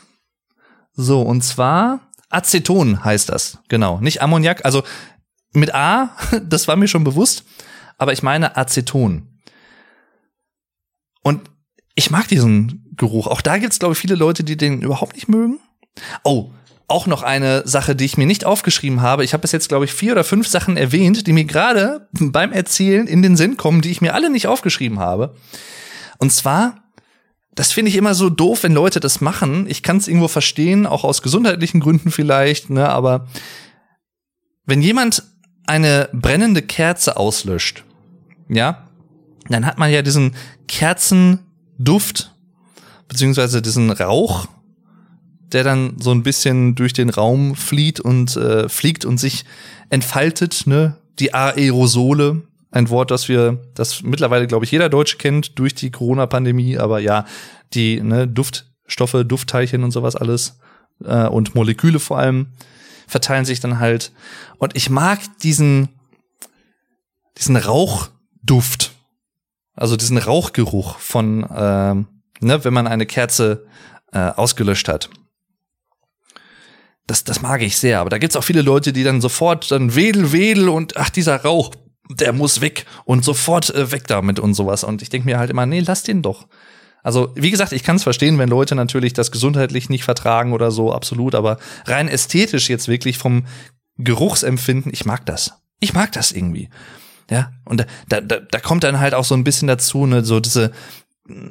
[0.94, 3.60] So, und zwar Aceton heißt das.
[3.68, 4.00] Genau.
[4.00, 4.66] Nicht Ammoniak.
[4.66, 4.84] Also
[5.54, 7.44] mit A, das war mir schon bewusst.
[7.98, 9.28] Aber ich meine Aceton.
[11.22, 11.42] Und
[11.96, 13.28] ich mag diesen Geruch.
[13.28, 15.60] Auch da gibt es, glaube ich, viele Leute, die den überhaupt nicht mögen.
[16.24, 16.52] Oh,
[16.88, 19.24] auch noch eine Sache, die ich mir nicht aufgeschrieben habe.
[19.24, 22.52] Ich habe bis jetzt, glaube ich, vier oder fünf Sachen erwähnt, die mir gerade beim
[22.52, 25.36] Erzählen in den Sinn kommen, die ich mir alle nicht aufgeschrieben habe.
[26.18, 26.83] Und zwar,
[27.56, 29.66] das finde ich immer so doof, wenn Leute das machen.
[29.68, 33.28] Ich kann es irgendwo verstehen, auch aus gesundheitlichen Gründen vielleicht, ne, aber
[34.66, 35.24] wenn jemand
[35.66, 37.84] eine brennende Kerze auslöscht,
[38.50, 38.88] ja,
[39.50, 40.36] dann hat man ja diesen
[40.68, 42.34] Kerzenduft,
[43.08, 44.48] beziehungsweise diesen Rauch,
[45.52, 49.46] der dann so ein bisschen durch den Raum flieht und äh, fliegt und sich
[49.90, 50.98] entfaltet, ne?
[51.20, 52.42] Die Aerosole,
[52.74, 57.00] ein Wort, das wir, das mittlerweile, glaube ich, jeder Deutsche kennt durch die Corona-Pandemie, aber
[57.00, 57.26] ja,
[57.74, 60.60] die ne, Duftstoffe, Duftteilchen und sowas alles
[61.04, 62.48] äh, und Moleküle vor allem
[63.08, 64.12] verteilen sich dann halt.
[64.58, 65.90] Und ich mag diesen,
[67.38, 68.94] diesen Rauchduft,
[69.76, 73.68] also diesen Rauchgeruch von, äh, ne, wenn man eine Kerze
[74.12, 75.10] äh, ausgelöscht hat
[77.08, 78.00] das, das mag ich sehr.
[78.00, 81.42] Aber da gibt's auch viele Leute, die dann sofort dann wedel, wedel und ach, dieser
[81.44, 81.72] Rauch,
[82.10, 84.84] der muss weg und sofort äh, weg damit und sowas.
[84.84, 86.48] Und ich denke mir halt immer, nee, lass den doch.
[87.02, 90.72] Also, wie gesagt, ich kann es verstehen, wenn Leute natürlich das gesundheitlich nicht vertragen oder
[90.72, 93.46] so, absolut, aber rein ästhetisch jetzt wirklich vom
[93.98, 95.54] Geruchsempfinden, ich mag das.
[95.80, 96.70] Ich mag das irgendwie.
[97.30, 100.40] Ja, und da, da, da kommt dann halt auch so ein bisschen dazu, ne, so
[100.40, 100.72] diese,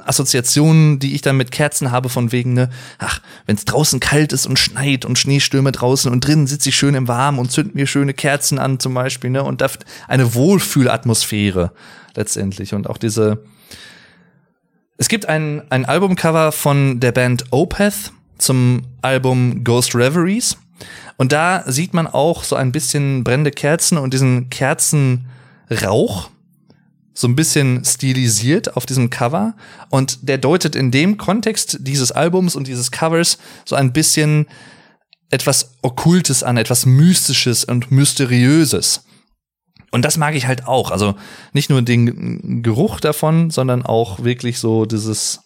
[0.04, 4.34] Assoziationen, die ich dann mit Kerzen habe, von wegen, ne, ach, wenn es draußen kalt
[4.34, 7.74] ist und schneit und Schneestürme draußen und drinnen sitze ich schön im Warmen und zünd
[7.74, 9.68] mir schöne Kerzen an zum Beispiel, ne, und da
[10.08, 11.72] eine Wohlfühlatmosphäre
[12.14, 13.44] letztendlich und auch diese.
[14.98, 20.58] Es gibt ein, ein Albumcover von der Band Opeth zum Album Ghost Reveries
[21.16, 26.28] und da sieht man auch so ein bisschen brennende Kerzen und diesen Kerzenrauch
[27.14, 29.54] so ein bisschen stilisiert auf diesem Cover
[29.90, 34.46] und der deutet in dem Kontext dieses Albums und dieses Covers so ein bisschen
[35.30, 39.04] etwas Okkultes an, etwas Mystisches und Mysteriöses.
[39.90, 40.90] Und das mag ich halt auch.
[40.90, 41.14] Also
[41.52, 45.40] nicht nur den Geruch davon, sondern auch wirklich so dieses,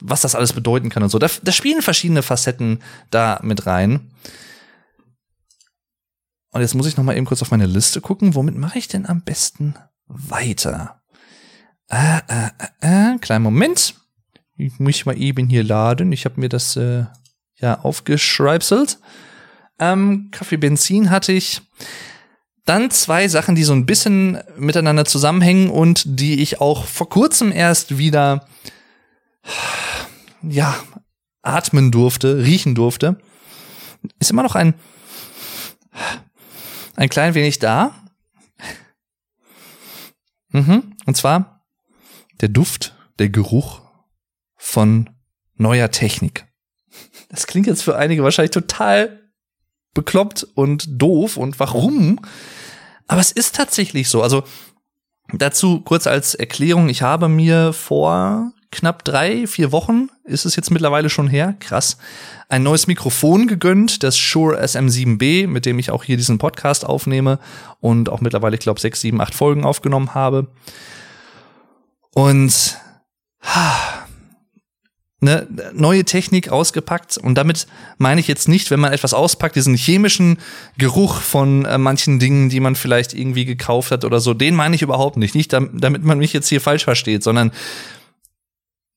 [0.00, 1.18] was das alles bedeuten kann und so.
[1.18, 4.10] Da, da spielen verschiedene Facetten da mit rein.
[6.50, 8.34] Und jetzt muss ich noch mal eben kurz auf meine Liste gucken.
[8.34, 9.74] Womit mache ich denn am besten
[10.06, 10.95] weiter.
[11.88, 13.94] Äh, äh, äh, äh, kleinen Moment.
[14.56, 16.12] Ich muss mal eben hier laden.
[16.12, 17.04] Ich habe mir das äh,
[17.56, 18.98] ja aufgeschreibselt.
[19.78, 21.62] Ähm, Kaffee Benzin hatte ich.
[22.64, 27.52] Dann zwei Sachen, die so ein bisschen miteinander zusammenhängen und die ich auch vor kurzem
[27.52, 28.48] erst wieder
[30.42, 30.74] ja
[31.42, 33.20] atmen durfte, riechen durfte.
[34.18, 34.74] Ist immer noch ein
[36.96, 37.94] ein klein wenig da,
[40.56, 40.94] Mhm.
[41.04, 41.55] Und zwar
[42.40, 43.82] der Duft, der Geruch
[44.56, 45.10] von
[45.56, 46.46] neuer Technik.
[47.28, 49.20] Das klingt jetzt für einige wahrscheinlich total
[49.94, 52.20] bekloppt und doof und warum?
[53.06, 54.22] Aber es ist tatsächlich so.
[54.22, 54.44] Also
[55.32, 60.70] Dazu kurz als Erklärung, ich habe mir vor knapp drei, vier Wochen, ist es jetzt
[60.70, 61.98] mittlerweile schon her, krass,
[62.48, 67.38] ein neues Mikrofon gegönnt, das Shure SM7B, mit dem ich auch hier diesen Podcast aufnehme
[67.80, 70.48] und auch mittlerweile, ich glaube, sechs, sieben, acht Folgen aufgenommen habe.
[72.16, 72.78] Und
[75.20, 77.18] ne, neue Technik ausgepackt.
[77.18, 77.66] Und damit
[77.98, 80.38] meine ich jetzt nicht, wenn man etwas auspackt, diesen chemischen
[80.78, 84.74] Geruch von äh, manchen Dingen, die man vielleicht irgendwie gekauft hat oder so, den meine
[84.74, 85.34] ich überhaupt nicht.
[85.34, 87.52] Nicht, damit man mich jetzt hier falsch versteht, sondern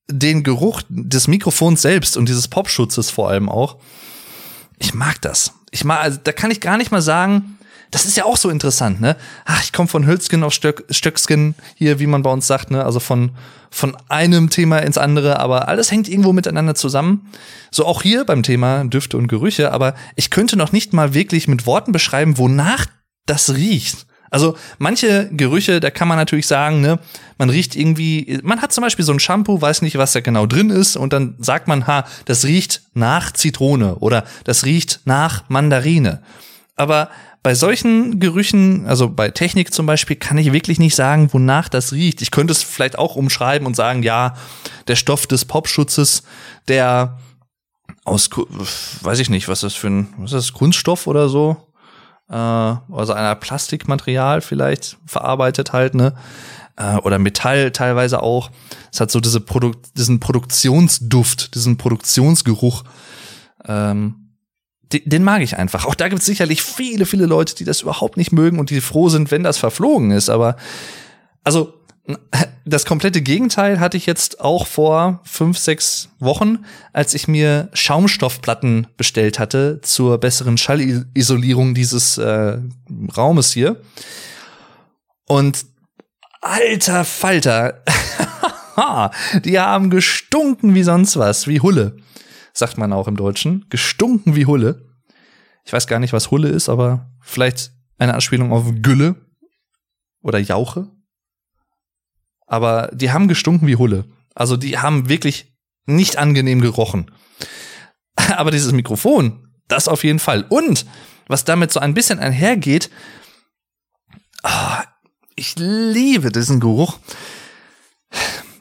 [0.09, 3.79] den Geruch des Mikrofons selbst und dieses Popschutzes vor allem auch.
[4.77, 5.51] Ich mag das.
[5.71, 7.58] Ich mag, also da kann ich gar nicht mal sagen,
[7.91, 9.15] das ist ja auch so interessant, ne?
[9.45, 12.83] Ach, ich komme von Hölzgen auf Stöck, Stöckskin hier, wie man bei uns sagt, ne?
[12.85, 13.31] Also von,
[13.71, 17.31] von einem Thema ins andere, aber alles hängt irgendwo miteinander zusammen.
[17.71, 21.47] So auch hier beim Thema Düfte und Gerüche, aber ich könnte noch nicht mal wirklich
[21.47, 22.85] mit Worten beschreiben, wonach
[23.25, 24.05] das riecht.
[24.31, 26.99] Also manche Gerüche, da kann man natürlich sagen, ne,
[27.37, 30.45] man riecht irgendwie, man hat zum Beispiel so ein Shampoo, weiß nicht, was da genau
[30.45, 35.49] drin ist, und dann sagt man, ha, das riecht nach Zitrone oder das riecht nach
[35.49, 36.21] Mandarine.
[36.75, 37.09] Aber
[37.41, 41.93] bei solchen Gerüchen, also bei Technik zum Beispiel, kann ich wirklich nicht sagen, wonach das
[41.93, 42.21] riecht.
[42.21, 44.35] Ich könnte es vielleicht auch umschreiben und sagen, ja,
[44.87, 46.23] der Stoff des Popschutzes,
[46.67, 47.17] der
[48.03, 48.29] aus,
[49.01, 51.57] weiß ich nicht, was ist für ein, was ist das, Kunststoff oder so?
[52.29, 56.13] Äh, also einer Plastikmaterial vielleicht verarbeitet halt, ne?
[56.75, 58.51] Äh, oder Metall teilweise auch.
[58.91, 62.83] Es hat so diese Produ diesen Produktionsduft, diesen Produktionsgeruch.
[63.65, 64.28] Ähm,
[64.91, 65.85] den mag ich einfach.
[65.85, 68.81] Auch da gibt es sicherlich viele, viele Leute, die das überhaupt nicht mögen und die
[68.81, 70.29] froh sind, wenn das verflogen ist.
[70.29, 70.55] Aber
[71.43, 71.73] also
[72.65, 78.87] das komplette Gegenteil hatte ich jetzt auch vor fünf, sechs Wochen, als ich mir Schaumstoffplatten
[78.97, 82.57] bestellt hatte zur besseren Schallisolierung dieses äh,
[83.15, 83.81] Raumes hier.
[85.27, 85.65] Und
[86.41, 87.83] alter Falter,
[89.45, 91.97] die haben gestunken wie sonst was, wie Hulle
[92.53, 93.65] sagt man auch im Deutschen.
[93.69, 94.87] Gestunken wie Hulle.
[95.65, 99.15] Ich weiß gar nicht, was Hulle ist, aber vielleicht eine Anspielung auf Gülle
[100.21, 100.89] oder Jauche.
[102.47, 104.05] Aber die haben gestunken wie Hulle.
[104.33, 105.53] Also die haben wirklich
[105.85, 107.11] nicht angenehm gerochen.
[108.35, 110.45] Aber dieses Mikrofon, das auf jeden Fall.
[110.49, 110.85] Und
[111.27, 112.89] was damit so ein bisschen einhergeht,
[114.43, 114.77] oh,
[115.35, 116.99] ich liebe diesen Geruch.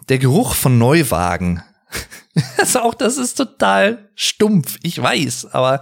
[0.08, 1.62] Der Geruch von Neuwagen.
[2.58, 5.80] Also auch das ist total stumpf, ich weiß, aber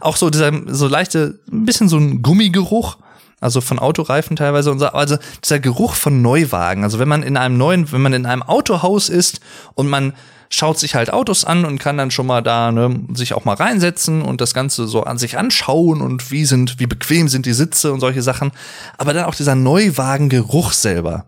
[0.00, 2.98] auch so dieser so leichte, ein bisschen so ein Gummigeruch,
[3.40, 6.84] also von Autoreifen teilweise und so, also dieser Geruch von Neuwagen.
[6.84, 9.40] Also wenn man in einem neuen, wenn man in einem Autohaus ist
[9.74, 10.12] und man
[10.50, 13.54] schaut sich halt Autos an und kann dann schon mal da ne, sich auch mal
[13.54, 17.52] reinsetzen und das Ganze so an sich anschauen und wie sind, wie bequem sind die
[17.52, 18.52] Sitze und solche Sachen.
[18.96, 21.26] Aber dann auch dieser Neuwagengeruch selber,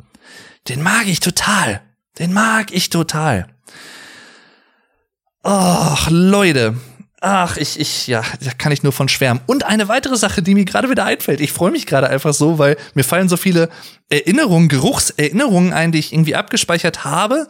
[0.68, 1.82] den mag ich total.
[2.18, 3.46] Den mag ich total.
[5.42, 6.76] Ach, Leute.
[7.22, 9.42] Ach, ich, ich, ja, da kann ich nur von schwärmen.
[9.46, 11.40] Und eine weitere Sache, die mir gerade wieder einfällt.
[11.40, 13.68] Ich freue mich gerade einfach so, weil mir fallen so viele
[14.08, 17.46] Erinnerungen, Geruchserinnerungen ein, die ich irgendwie abgespeichert habe,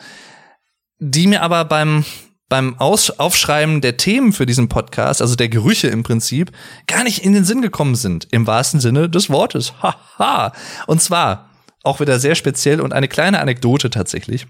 [0.99, 2.05] die mir aber beim,
[2.49, 6.51] beim Aus Aufschreiben der Themen für diesen Podcast, also der Gerüche im Prinzip,
[6.89, 8.27] gar nicht in den Sinn gekommen sind.
[8.33, 9.73] Im wahrsten Sinne des Wortes.
[9.83, 10.53] Haha.
[10.89, 11.51] Und zwar
[11.85, 14.47] auch wieder sehr speziell und eine kleine Anekdote tatsächlich.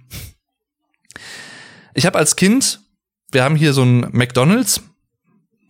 [1.92, 2.80] Ich habe als Kind
[3.32, 4.82] wir haben hier so ein McDonald's,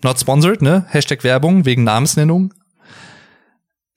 [0.03, 0.87] not sponsored, ne?
[0.89, 2.55] Hashtag Werbung wegen Namensnennung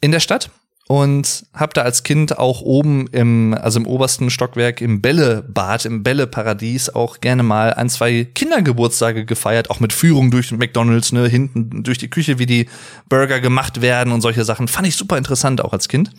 [0.02, 0.50] in der Stadt
[0.88, 6.04] und habe da als Kind auch oben im, also im obersten Stockwerk im Bällebad, im
[6.04, 11.84] Bälleparadies auch gerne mal ein, zwei Kindergeburtstage gefeiert, auch mit Führung durch McDonalds, ne, hinten
[11.84, 12.70] durch die Küche, wie die
[13.08, 14.68] Burger gemacht werden und solche Sachen.
[14.68, 16.12] Fand ich super interessant auch als Kind.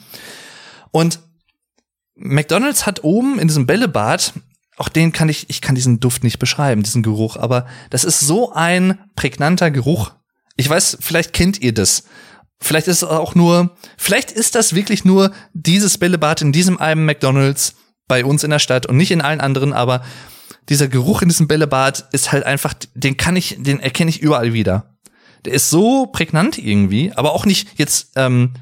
[0.91, 1.21] Und
[2.17, 4.33] McDonalds hat oben in diesem Bällebad
[4.77, 8.21] auch den kann ich, ich kann diesen Duft nicht beschreiben, diesen Geruch, aber das ist
[8.21, 10.13] so ein prägnanter Geruch.
[10.57, 12.05] Ich weiß, vielleicht kennt ihr das.
[12.61, 17.05] Vielleicht ist es auch nur, vielleicht ist das wirklich nur dieses Bällebad in diesem einen
[17.05, 17.75] McDonalds
[18.09, 20.03] bei uns in der Stadt und nicht in allen anderen, aber
[20.69, 24.53] dieser Geruch in diesem Bällebad ist halt einfach, den kann ich, den erkenne ich überall
[24.53, 24.97] wieder.
[25.45, 28.55] Der ist so prägnant irgendwie, aber auch nicht jetzt ähm,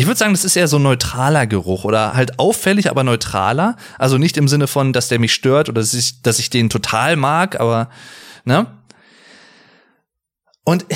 [0.00, 3.76] ich würde sagen, das ist eher so ein neutraler Geruch oder halt auffällig, aber neutraler.
[3.98, 6.70] Also nicht im Sinne von, dass der mich stört oder dass ich, dass ich den
[6.70, 7.90] total mag, aber,
[8.46, 8.66] ne?
[10.64, 10.86] Und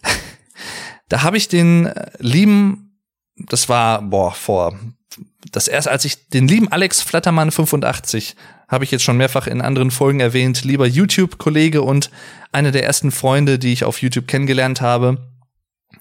[1.10, 2.98] da habe ich den äh, lieben,
[3.36, 4.78] das war, boah, vor,
[5.52, 8.36] das erst, als ich den lieben Alex Flattermann 85
[8.68, 12.10] habe ich jetzt schon mehrfach in anderen Folgen erwähnt, lieber YouTube-Kollege und
[12.52, 15.27] eine der ersten Freunde, die ich auf YouTube kennengelernt habe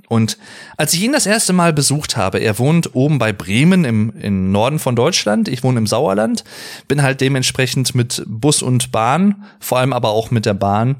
[0.08, 0.38] Und
[0.78, 4.52] als ich ihn das erste Mal besucht habe, er wohnt oben bei Bremen im, im
[4.52, 6.46] Norden von Deutschland, ich wohne im Sauerland,
[6.88, 10.96] bin halt dementsprechend mit Bus und Bahn, vor allem aber auch mit der Bahn,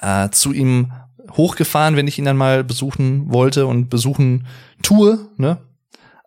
[0.00, 0.92] äh, zu ihm
[1.32, 4.46] hochgefahren, wenn ich ihn dann mal besuchen wollte und besuchen
[4.82, 5.58] tue, ne?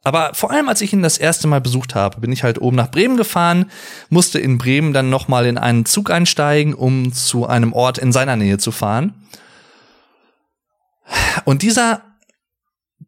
[0.03, 2.77] Aber vor allem, als ich ihn das erste Mal besucht habe, bin ich halt oben
[2.77, 3.65] nach Bremen gefahren,
[4.09, 8.37] musste in Bremen dann nochmal in einen Zug einsteigen, um zu einem Ort in seiner
[8.37, 9.13] Nähe zu fahren.
[11.45, 12.03] Und dieser,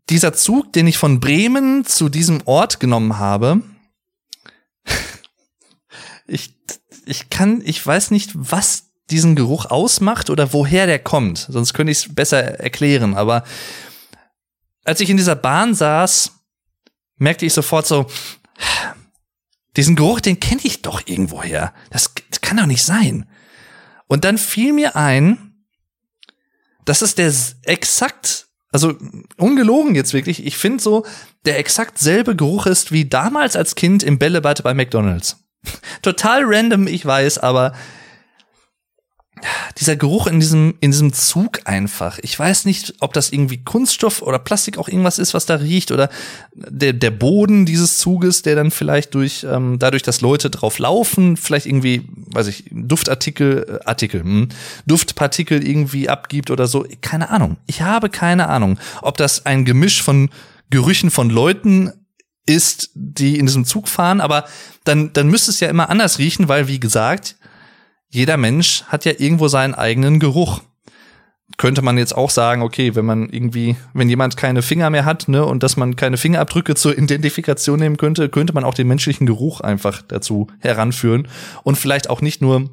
[0.09, 3.61] dieser Zug, den ich von Bremen zu diesem Ort genommen habe,
[6.27, 6.55] ich,
[7.05, 11.47] ich kann, ich weiß nicht, was diesen Geruch ausmacht oder woher der kommt.
[11.49, 13.15] Sonst könnte ich es besser erklären.
[13.15, 13.43] Aber
[14.85, 16.31] als ich in dieser Bahn saß,
[17.17, 18.07] merkte ich sofort so,
[19.75, 21.73] diesen Geruch, den kenne ich doch irgendwoher.
[21.89, 23.29] Das, das kann doch nicht sein.
[24.07, 25.50] Und dann fiel mir ein,
[26.85, 28.95] das ist der exakt, also
[29.37, 31.05] ungelogen jetzt wirklich, ich finde so,
[31.45, 35.37] der exakt selbe Geruch ist wie damals als Kind im Bällebad bei McDonald's.
[36.01, 37.73] Total random, ich weiß, aber
[39.77, 42.19] dieser Geruch in diesem, in diesem Zug einfach.
[42.21, 45.91] Ich weiß nicht, ob das irgendwie Kunststoff oder Plastik auch irgendwas ist, was da riecht
[45.91, 46.09] oder
[46.53, 51.37] der, der Boden dieses Zuges, der dann vielleicht durch, ähm, dadurch, dass Leute drauf laufen,
[51.37, 54.49] vielleicht irgendwie, weiß ich, Duftartikel, äh, Artikel, hm,
[54.85, 56.85] Duftpartikel irgendwie abgibt oder so.
[57.01, 57.57] Keine Ahnung.
[57.67, 60.29] Ich habe keine Ahnung, ob das ein Gemisch von
[60.69, 61.91] Gerüchen von Leuten
[62.45, 64.45] ist, die in diesem Zug fahren, aber
[64.83, 67.35] dann, dann müsste es ja immer anders riechen, weil, wie gesagt,
[68.11, 70.61] jeder Mensch hat ja irgendwo seinen eigenen Geruch.
[71.57, 75.27] Könnte man jetzt auch sagen, okay, wenn man irgendwie, wenn jemand keine Finger mehr hat,
[75.27, 79.27] ne, und dass man keine Fingerabdrücke zur Identifikation nehmen könnte, könnte man auch den menschlichen
[79.27, 81.27] Geruch einfach dazu heranführen
[81.63, 82.69] und vielleicht auch nicht nur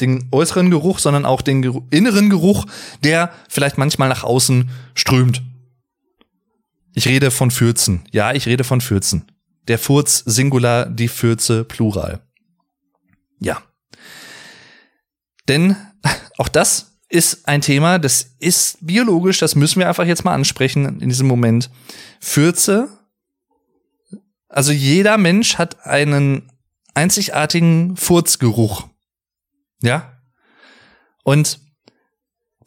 [0.00, 2.66] den äußeren Geruch, sondern auch den Geruch, inneren Geruch,
[3.02, 5.42] der vielleicht manchmal nach außen strömt.
[6.94, 8.02] Ich rede von Fürzen.
[8.12, 9.24] Ja, ich rede von Fürzen.
[9.68, 12.20] Der Furz Singular, die Fürze Plural.
[13.40, 13.62] Ja.
[15.48, 15.76] Denn
[16.38, 21.00] auch das ist ein Thema, das ist biologisch, das müssen wir einfach jetzt mal ansprechen
[21.00, 21.70] in diesem Moment.
[22.20, 22.88] Fürze,
[24.48, 26.50] also jeder Mensch hat einen
[26.94, 28.88] einzigartigen Furzgeruch.
[29.82, 30.18] Ja?
[31.24, 31.60] Und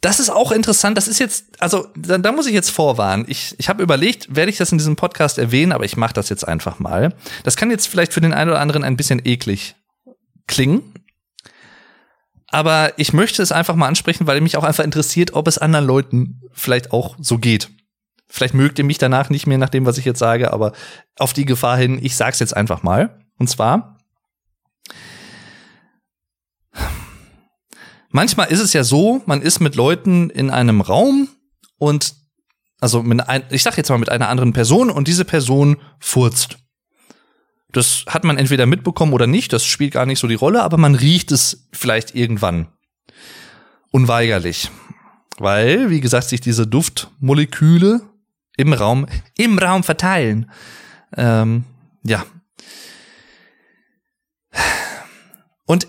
[0.00, 0.96] das ist auch interessant.
[0.96, 3.24] Das ist jetzt, also da, da muss ich jetzt vorwarnen.
[3.28, 6.28] Ich, ich habe überlegt, werde ich das in diesem Podcast erwähnen, aber ich mache das
[6.28, 7.14] jetzt einfach mal.
[7.44, 9.74] Das kann jetzt vielleicht für den einen oder anderen ein bisschen eklig
[10.46, 10.94] klingen.
[12.50, 15.86] Aber ich möchte es einfach mal ansprechen, weil mich auch einfach interessiert, ob es anderen
[15.86, 17.70] Leuten vielleicht auch so geht.
[18.28, 20.72] Vielleicht mögt ihr mich danach nicht mehr nach dem, was ich jetzt sage, aber
[21.18, 23.20] auf die Gefahr hin, ich sag's jetzt einfach mal.
[23.38, 23.98] Und zwar,
[28.10, 31.28] manchmal ist es ja so, man ist mit Leuten in einem Raum
[31.78, 32.14] und
[32.80, 36.58] also mit ein, ich sag jetzt mal mit einer anderen Person und diese Person furzt.
[37.72, 40.76] Das hat man entweder mitbekommen oder nicht, das spielt gar nicht so die Rolle, aber
[40.76, 42.68] man riecht es vielleicht irgendwann.
[43.90, 44.70] Unweigerlich.
[45.38, 48.02] Weil, wie gesagt, sich diese Duftmoleküle
[48.56, 49.06] im Raum,
[49.36, 50.50] im Raum verteilen.
[51.16, 51.64] Ähm,
[52.04, 52.24] ja.
[55.64, 55.86] Und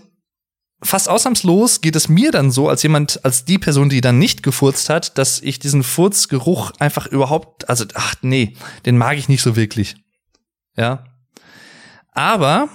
[0.82, 4.44] fast ausnahmslos geht es mir dann so, als jemand, als die Person, die dann nicht
[4.44, 8.56] gefurzt hat, dass ich diesen Furzgeruch einfach überhaupt, also, ach nee,
[8.86, 9.96] den mag ich nicht so wirklich.
[10.78, 11.11] Ja.
[12.12, 12.70] Aber,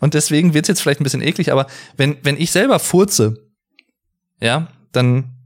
[0.00, 1.66] und deswegen wird's jetzt vielleicht ein bisschen eklig, aber
[1.96, 3.50] wenn, wenn ich selber furze,
[4.40, 5.36] ja, dann.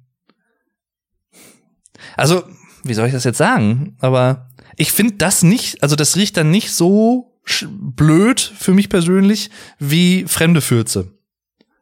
[2.16, 2.44] Also,
[2.84, 3.96] wie soll ich das jetzt sagen?
[4.00, 9.50] Aber ich finde das nicht, also das riecht dann nicht so blöd für mich persönlich
[9.78, 11.12] wie fremde Fürze.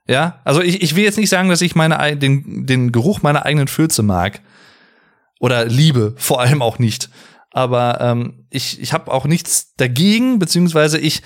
[0.09, 3.44] Ja, also ich, ich will jetzt nicht sagen, dass ich meine, den, den Geruch meiner
[3.46, 4.40] eigenen Fürze mag.
[5.38, 7.09] Oder liebe, vor allem auch nicht
[7.53, 11.22] aber ähm, ich, ich habe auch nichts dagegen, beziehungsweise ich,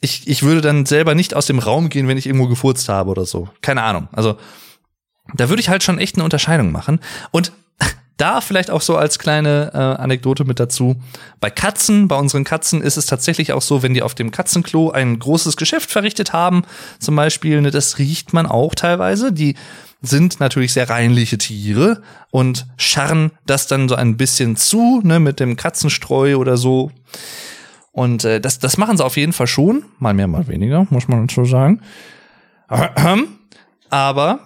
[0.00, 3.10] ich, ich würde dann selber nicht aus dem Raum gehen, wenn ich irgendwo gefurzt habe
[3.10, 3.48] oder so.
[3.60, 4.08] Keine Ahnung.
[4.12, 4.36] Also
[5.34, 7.00] da würde ich halt schon echt eine Unterscheidung machen.
[7.30, 7.52] Und
[8.20, 10.96] da vielleicht auch so als kleine äh, Anekdote mit dazu.
[11.40, 14.90] Bei Katzen, bei unseren Katzen ist es tatsächlich auch so, wenn die auf dem Katzenklo
[14.90, 16.62] ein großes Geschäft verrichtet haben,
[16.98, 19.32] zum Beispiel, ne, das riecht man auch teilweise.
[19.32, 19.54] Die
[20.02, 25.40] sind natürlich sehr reinliche Tiere und scharren das dann so ein bisschen zu, ne, mit
[25.40, 26.90] dem Katzenstreu oder so.
[27.92, 29.84] Und äh, das, das machen sie auf jeden Fall schon.
[29.98, 31.80] Mal mehr, mal weniger, muss man so sagen.
[33.90, 34.40] Aber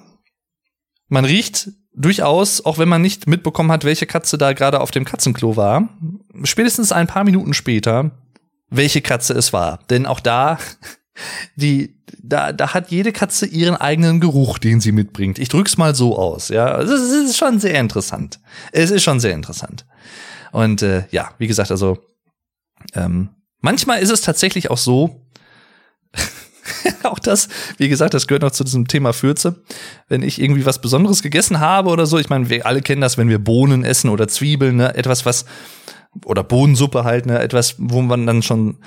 [1.09, 5.05] man riecht durchaus, auch wenn man nicht mitbekommen hat, welche Katze da gerade auf dem
[5.05, 5.89] Katzenklo war,
[6.43, 8.11] spätestens ein paar Minuten später,
[8.69, 9.81] welche Katze es war.
[9.91, 10.59] Denn auch da
[11.57, 15.39] die, da, da hat jede Katze ihren eigenen Geruch, den sie mitbringt.
[15.39, 16.81] Ich drück's mal so aus, ja.
[16.81, 18.41] Es ist schon sehr interessant.
[18.73, 19.87] Es ist schon sehr interessant.
[20.53, 21.99] Und äh, ja, wie gesagt, also
[22.95, 23.31] ähm,
[23.61, 25.25] manchmal ist es tatsächlich auch so,
[27.03, 27.49] auch das,
[27.79, 29.63] wie gesagt, das gehört noch zu diesem Thema Fürze.
[30.09, 33.19] Wenn ich irgendwie was Besonderes gegessen habe oder so, ich meine, wir alle kennen das,
[33.19, 35.45] wenn wir Bohnen essen oder Zwiebeln, ne, etwas, was,
[36.25, 38.79] oder Bohnensuppe halt, ne, etwas, wo man dann schon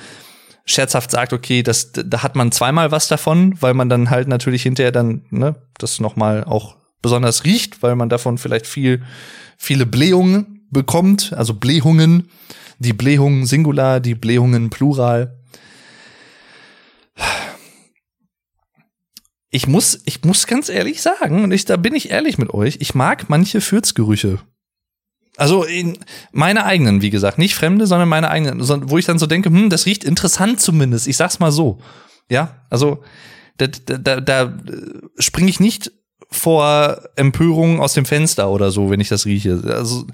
[0.65, 4.63] scherzhaft sagt, okay, das, da hat man zweimal was davon, weil man dann halt natürlich
[4.63, 9.01] hinterher dann, ne, das nochmal auch besonders riecht, weil man davon vielleicht viel,
[9.57, 12.29] viele Blähungen bekommt, also Blähungen,
[12.79, 15.37] die Blähungen Singular, die Blähungen Plural.
[19.49, 22.77] Ich muss, ich muss ganz ehrlich sagen, und ich, da bin ich ehrlich mit euch,
[22.81, 24.39] ich mag manche Fürzgerüche
[25.37, 25.99] also in
[26.31, 29.69] meine eigenen, wie gesagt, nicht fremde, sondern meine eigenen, wo ich dann so denke, hm,
[29.69, 31.07] das riecht interessant zumindest.
[31.07, 31.77] Ich sag's mal so.
[32.29, 33.03] Ja, also
[33.57, 34.57] da, da, da,
[35.19, 35.91] springe ich nicht
[36.29, 39.61] vor Empörung aus dem Fenster oder so, wenn ich das rieche.
[39.67, 40.07] Also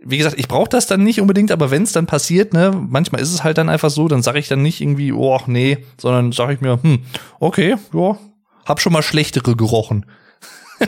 [0.00, 3.20] wie gesagt, ich brauche das dann nicht unbedingt, aber wenn es dann passiert, ne, manchmal
[3.20, 6.32] ist es halt dann einfach so, dann sage ich dann nicht irgendwie, oh nee, sondern
[6.32, 7.00] sage ich mir, hm,
[7.38, 8.18] okay, ja,
[8.64, 10.06] hab schon mal schlechtere gerochen.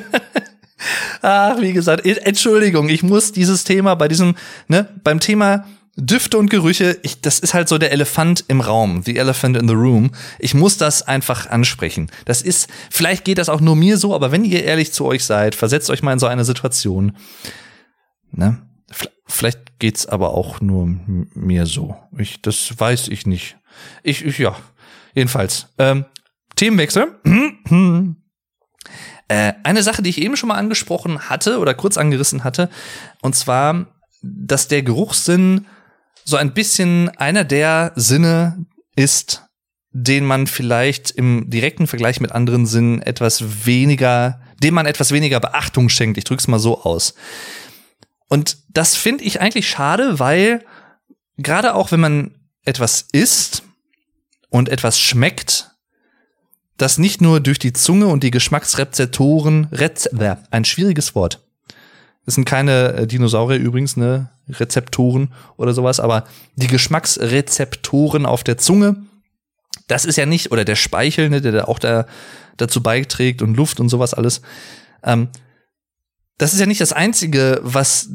[1.23, 4.35] Ach, wie gesagt, Entschuldigung, ich muss dieses Thema bei diesem,
[4.69, 5.65] ne, beim Thema
[5.97, 9.69] Düfte und Gerüche, ich, das ist halt so der Elefant im Raum, the elephant in
[9.69, 10.11] the room.
[10.41, 12.11] Ich muss das einfach ansprechen.
[12.25, 15.25] Das ist, vielleicht geht das auch nur mir so, aber wenn ihr ehrlich zu euch
[15.25, 17.17] seid, versetzt euch mal in so eine Situation.
[18.33, 18.61] Ne?
[19.27, 21.97] Vielleicht geht's aber auch nur mir so.
[22.19, 23.57] Ich, das weiß ich nicht.
[24.03, 24.57] Ich, ich ja.
[25.15, 25.69] Jedenfalls.
[25.79, 26.05] Ähm,
[26.57, 27.19] Themenwechsel.
[29.27, 32.69] Äh, eine Sache, die ich eben schon mal angesprochen hatte oder kurz angerissen hatte,
[33.23, 33.87] und zwar,
[34.21, 35.65] dass der Geruchssinn
[36.25, 39.45] so ein bisschen einer der Sinne ist,
[39.93, 45.41] den man vielleicht im direkten Vergleich mit anderen Sinnen etwas weniger, dem man etwas weniger
[45.41, 46.19] Beachtung schenkt.
[46.19, 47.15] Ich drück's mal so aus.
[48.29, 50.65] Und das finde ich eigentlich schade, weil
[51.37, 52.35] gerade auch wenn man
[52.65, 53.63] etwas isst
[54.51, 55.74] und etwas schmeckt,
[56.77, 60.09] das nicht nur durch die Zunge und die Geschmacksrezeptoren, Rez
[60.51, 61.45] ein schwieriges Wort.
[62.27, 66.25] Das sind keine äh, Dinosaurier übrigens, ne, Rezeptoren oder sowas, aber
[66.57, 68.97] die Geschmacksrezeptoren auf der Zunge,
[69.89, 72.07] das ist ja nicht, oder der Speichel, ne, der da auch da,
[72.57, 74.41] dazu beiträgt und Luft und sowas alles,
[75.03, 75.29] ähm,
[76.39, 78.09] das ist ja nicht das Einzige, was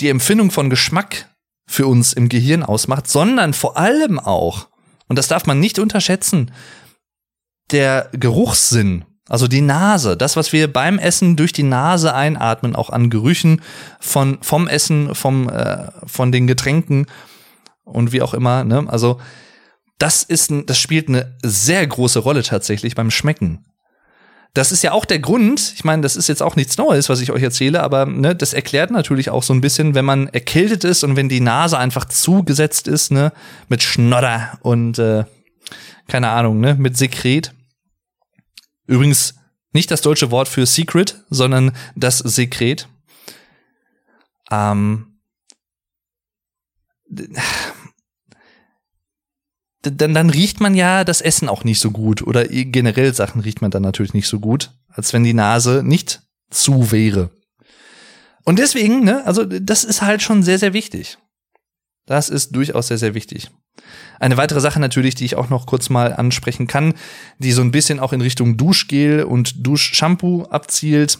[0.00, 1.28] die Empfindung von Geschmack
[1.66, 4.68] für uns im Gehirn ausmacht, sondern vor allem auch,
[5.08, 6.52] und das darf man nicht unterschätzen,
[7.70, 12.90] der Geruchssinn, also die Nase, das, was wir beim Essen durch die Nase einatmen, auch
[12.90, 13.60] an Gerüchen
[14.00, 17.06] von, vom Essen, vom, äh, von den Getränken
[17.84, 18.86] und wie auch immer, ne?
[18.88, 19.20] Also,
[19.98, 23.64] das ist, das spielt eine sehr große Rolle tatsächlich beim Schmecken.
[24.54, 27.20] Das ist ja auch der Grund, ich meine, das ist jetzt auch nichts Neues, was
[27.20, 30.84] ich euch erzähle, aber ne, das erklärt natürlich auch so ein bisschen, wenn man erkältet
[30.84, 33.32] ist und wenn die Nase einfach zugesetzt ist, ne,
[33.68, 35.24] mit Schnodder und äh,
[36.06, 37.52] keine Ahnung, ne, mit Sekret,
[38.88, 39.34] Übrigens
[39.72, 42.88] nicht das deutsche Wort für Secret, sondern das Sekret.
[44.50, 45.20] Ähm,
[49.82, 53.62] dann, dann riecht man ja das Essen auch nicht so gut oder generell Sachen riecht
[53.62, 57.30] man dann natürlich nicht so gut, als wenn die Nase nicht zu wäre.
[58.44, 61.18] Und deswegen, ne, also das ist halt schon sehr, sehr wichtig.
[62.06, 63.50] Das ist durchaus sehr, sehr wichtig.
[64.20, 66.94] Eine weitere Sache natürlich, die ich auch noch kurz mal ansprechen kann,
[67.38, 71.18] die so ein bisschen auch in Richtung Duschgel und Duschshampoo abzielt.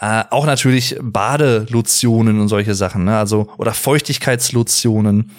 [0.00, 3.18] Äh, auch natürlich Badelotionen und solche Sachen, ne?
[3.18, 5.32] also oder Feuchtigkeitslotionen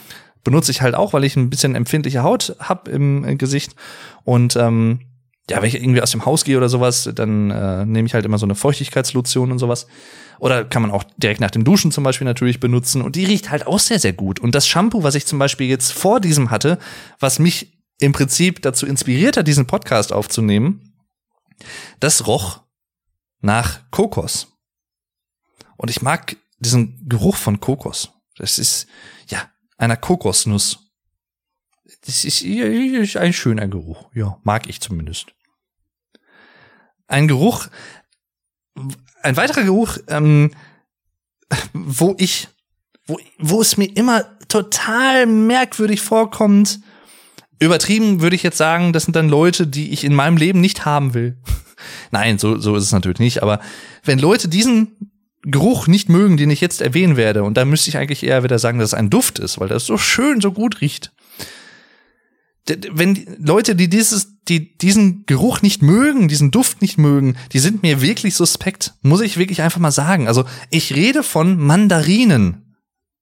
[0.43, 3.75] benutze ich halt auch, weil ich ein bisschen empfindliche Haut hab im Gesicht
[4.23, 4.99] und ähm,
[5.49, 8.25] ja, wenn ich irgendwie aus dem Haus gehe oder sowas, dann äh, nehme ich halt
[8.25, 9.87] immer so eine Feuchtigkeitslotion und sowas.
[10.39, 13.01] Oder kann man auch direkt nach dem Duschen zum Beispiel natürlich benutzen.
[13.01, 14.39] Und die riecht halt auch sehr, sehr gut.
[14.39, 16.77] Und das Shampoo, was ich zum Beispiel jetzt vor diesem hatte,
[17.19, 20.93] was mich im Prinzip dazu inspiriert hat, diesen Podcast aufzunehmen,
[21.99, 22.61] das roch
[23.41, 24.47] nach Kokos.
[25.75, 28.11] Und ich mag diesen Geruch von Kokos.
[28.37, 28.87] Das ist,
[29.27, 30.91] ja, einer Kokosnuss.
[32.05, 34.09] Das ist, ist ein schöner Geruch.
[34.13, 35.33] Ja, mag ich zumindest
[37.09, 37.67] ein Geruch,
[39.21, 40.51] ein weiterer Geruch, ähm,
[41.73, 42.47] wo ich,
[43.05, 46.79] wo, wo es mir immer total merkwürdig vorkommt.
[47.59, 50.85] Übertrieben würde ich jetzt sagen, das sind dann Leute, die ich in meinem Leben nicht
[50.85, 51.37] haben will.
[52.11, 53.43] Nein, so, so ist es natürlich nicht.
[53.43, 53.59] Aber
[54.03, 57.97] wenn Leute diesen Geruch nicht mögen, den ich jetzt erwähnen werde, und da müsste ich
[57.97, 60.81] eigentlich eher wieder sagen, dass es ein Duft ist, weil das so schön, so gut
[60.81, 61.11] riecht,
[62.91, 67.83] wenn Leute, die dieses, die diesen Geruch nicht mögen, diesen Duft nicht mögen, die sind
[67.83, 68.93] mir wirklich suspekt.
[69.01, 70.27] Muss ich wirklich einfach mal sagen.
[70.27, 72.75] Also ich rede von Mandarinen.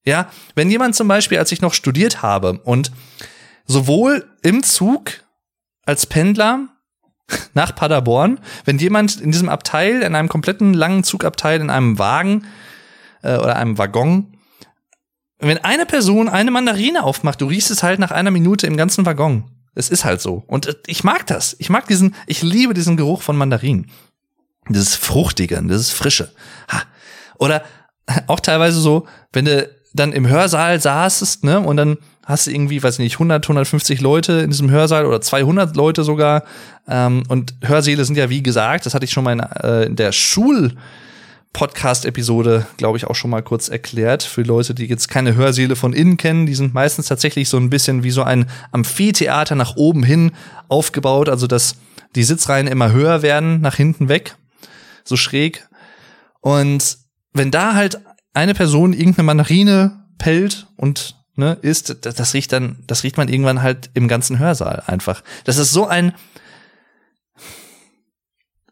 [0.06, 2.91] Ja, wenn jemand zum Beispiel, als ich noch studiert habe und
[3.66, 5.12] sowohl im Zug
[5.86, 6.70] als Pendler
[7.54, 12.45] nach Paderborn, wenn jemand in diesem Abteil, in einem kompletten langen Zugabteil, in einem Wagen
[13.22, 14.36] äh, oder einem Waggon
[15.39, 19.05] wenn eine Person eine Mandarine aufmacht, du riechst es halt nach einer Minute im ganzen
[19.05, 19.43] Waggon.
[19.75, 20.43] Es ist halt so.
[20.47, 21.55] Und äh, ich mag das.
[21.59, 23.91] Ich mag diesen, ich liebe diesen Geruch von Mandarinen.
[24.69, 26.31] Dieses Fruchtige, dieses Frische.
[26.71, 26.81] Ha.
[27.38, 27.63] Oder
[28.27, 32.83] auch teilweise so, wenn du dann im Hörsaal saßest, ne, und dann hast du irgendwie,
[32.83, 36.43] weiß ich nicht, 100, 150 Leute in diesem Hörsaal oder 200 Leute sogar.
[36.88, 39.95] Ähm, und Hörsäle sind ja, wie gesagt, das hatte ich schon mal in, äh, in
[39.95, 40.75] der Schul-
[41.54, 44.24] Podcast-Episode, glaube ich, auch schon mal kurz erklärt.
[44.24, 47.70] Für Leute, die jetzt keine Hörsäle von innen kennen, die sind meistens tatsächlich so ein
[47.70, 50.32] bisschen wie so ein Amphitheater nach oben hin
[50.68, 51.76] aufgebaut, also dass
[52.16, 54.36] die Sitzreihen immer höher werden, nach hinten weg,
[55.04, 55.68] so schräg.
[56.41, 56.98] Und
[57.34, 58.00] wenn da halt
[58.34, 63.62] eine Person irgendeine Mandarine pellt und ne, isst, das riecht dann, das riecht man irgendwann
[63.62, 65.24] halt im ganzen Hörsaal einfach.
[65.43, 66.14] Das ist so ein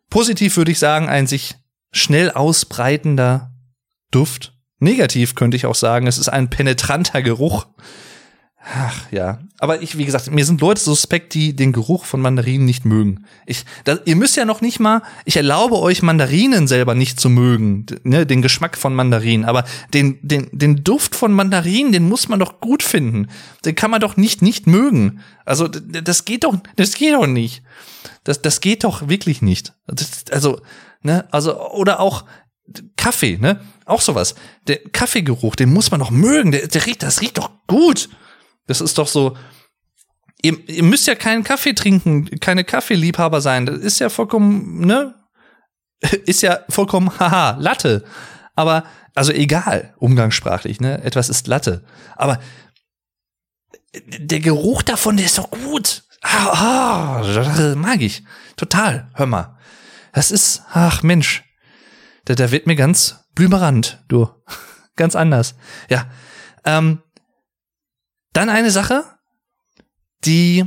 [0.10, 1.56] positiv würde ich sagen, ein sich
[1.96, 3.52] schnell ausbreitender
[4.12, 4.54] Duft.
[4.80, 7.68] Negativ könnte ich auch sagen, es ist ein penetranter Geruch.
[8.68, 12.66] Ach ja, aber ich, wie gesagt, mir sind Leute suspekt, die den Geruch von Mandarinen
[12.66, 13.26] nicht mögen.
[13.46, 17.30] Ich, da, ihr müsst ja noch nicht mal, ich erlaube euch Mandarinen selber nicht zu
[17.30, 22.28] mögen, ne, den Geschmack von Mandarinen, aber den, den, den Duft von Mandarinen, den muss
[22.28, 23.28] man doch gut finden.
[23.64, 25.22] Den kann man doch nicht nicht mögen.
[25.46, 27.62] Also das geht doch, das geht doch nicht.
[28.24, 29.74] Das, das geht doch wirklich nicht.
[29.86, 30.60] Das, also
[31.06, 31.28] ne?
[31.32, 32.26] Also, oder auch
[32.97, 33.62] Kaffee, ne?
[33.86, 34.36] Auch sowas.
[34.68, 36.51] Der Kaffeegeruch, den muss man doch mögen.
[36.51, 38.10] Der, der riecht, das riecht doch gut.
[38.68, 39.38] Das ist doch so.
[40.41, 43.66] Ihr, ihr müsst ja keinen Kaffee trinken, keine Kaffeeliebhaber sein.
[43.66, 45.16] Das ist ja vollkommen, ne?
[46.26, 48.03] Ist ja vollkommen, haha, Latte.
[48.53, 48.84] Aber,
[49.16, 51.01] also egal, umgangssprachlich, ne?
[51.03, 51.86] Etwas ist Latte.
[52.16, 52.39] Aber
[54.08, 56.03] der Geruch davon, der ist doch gut.
[56.22, 58.24] Ah, ah, mag ich.
[58.58, 59.08] Total.
[59.14, 59.55] Hör mal.
[60.16, 61.43] Das ist, ach Mensch,
[62.24, 64.30] da, da wird mir ganz blümerant, du.
[64.95, 65.55] ganz anders.
[65.89, 66.09] Ja.
[66.63, 67.03] Ähm,
[68.32, 69.03] dann eine Sache,
[70.24, 70.66] die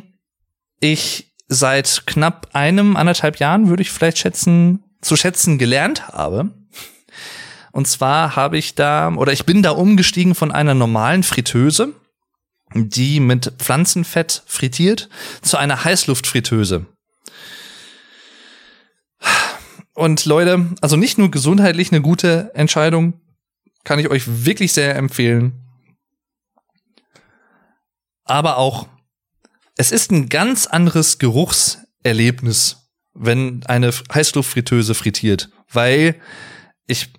[0.80, 6.50] ich seit knapp einem, anderthalb Jahren, würde ich vielleicht schätzen, zu schätzen gelernt habe.
[7.72, 11.94] Und zwar habe ich da, oder ich bin da umgestiegen von einer normalen Fritteuse,
[12.74, 15.08] die mit Pflanzenfett frittiert,
[15.40, 16.86] zu einer Heißluftfritteuse.
[19.98, 23.20] Und Leute, also nicht nur gesundheitlich eine gute Entscheidung,
[23.82, 25.64] kann ich euch wirklich sehr empfehlen.
[28.22, 28.86] Aber auch,
[29.74, 36.14] es ist ein ganz anderes Geruchserlebnis, wenn eine Heißluftfritteuse frittiert, weil
[36.86, 37.12] ich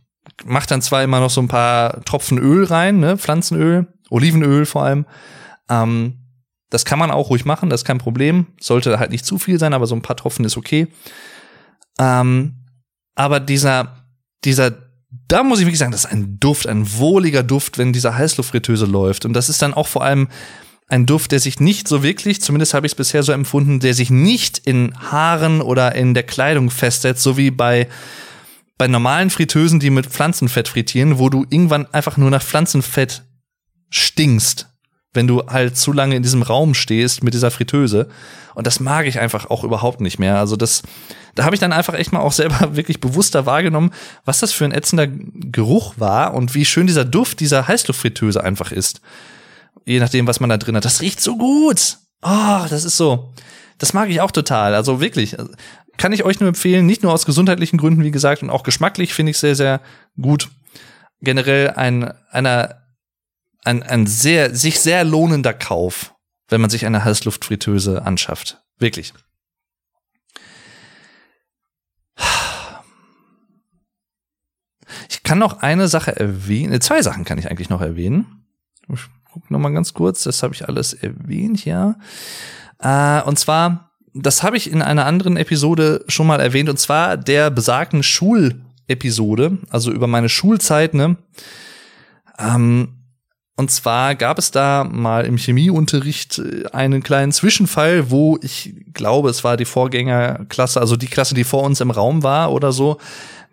[0.45, 4.83] mache dann zwar immer noch so ein paar Tropfen Öl rein, ne, Pflanzenöl, Olivenöl vor
[4.83, 5.05] allem.
[5.67, 6.29] Ähm,
[6.69, 8.47] das kann man auch ruhig machen, das ist kein Problem.
[8.57, 10.87] Sollte halt nicht zu viel sein, aber so ein paar Tropfen ist okay.
[11.99, 12.58] Ähm,
[13.19, 14.05] aber dieser,
[14.45, 14.71] dieser,
[15.27, 18.85] da muss ich wirklich sagen, das ist ein Duft, ein wohliger Duft, wenn dieser Heißluftfritteuse
[18.85, 19.25] läuft.
[19.25, 20.29] Und das ist dann auch vor allem
[20.87, 23.93] ein Duft, der sich nicht so wirklich, zumindest habe ich es bisher so empfunden, der
[23.93, 27.89] sich nicht in Haaren oder in der Kleidung festsetzt, so wie bei
[28.77, 33.23] bei normalen Fritteusen, die mit Pflanzenfett frittieren, wo du irgendwann einfach nur nach Pflanzenfett
[33.89, 34.68] stinkst
[35.13, 38.09] wenn du halt zu lange in diesem Raum stehst mit dieser Fritteuse.
[38.53, 40.37] Und das mag ich einfach auch überhaupt nicht mehr.
[40.37, 40.83] Also das,
[41.35, 43.91] da habe ich dann einfach echt mal auch selber wirklich bewusster wahrgenommen,
[44.25, 48.71] was das für ein ätzender Geruch war und wie schön dieser Duft dieser Heißluftfritteuse einfach
[48.71, 49.01] ist.
[49.85, 50.85] Je nachdem, was man da drin hat.
[50.85, 51.97] Das riecht so gut.
[52.21, 53.33] Oh, das ist so.
[53.79, 54.75] Das mag ich auch total.
[54.75, 55.35] Also wirklich.
[55.97, 59.13] Kann ich euch nur empfehlen, nicht nur aus gesundheitlichen Gründen, wie gesagt, und auch geschmacklich
[59.13, 59.81] finde ich sehr, sehr
[60.21, 60.49] gut.
[61.21, 62.79] Generell ein, einer
[63.63, 66.13] ein, ein sehr, sich sehr lohnender Kauf,
[66.47, 68.63] wenn man sich eine Heißluftfritteuse anschafft.
[68.77, 69.13] Wirklich.
[75.09, 78.45] Ich kann noch eine Sache erwähnen, äh, zwei Sachen kann ich eigentlich noch erwähnen.
[78.91, 79.01] Ich
[79.31, 81.95] guck noch mal ganz kurz, das habe ich alles erwähnt, ja.
[82.79, 87.17] Äh, und zwar, das habe ich in einer anderen Episode schon mal erwähnt, und zwar
[87.17, 91.17] der besagten Schulepisode, also über meine Schulzeit, ne.
[92.39, 92.98] Ähm,
[93.59, 99.29] und zwar gab es da mal im Chemieunterricht äh, einen kleinen Zwischenfall, wo ich glaube,
[99.29, 102.99] es war die Vorgängerklasse, also die Klasse, die vor uns im Raum war oder so,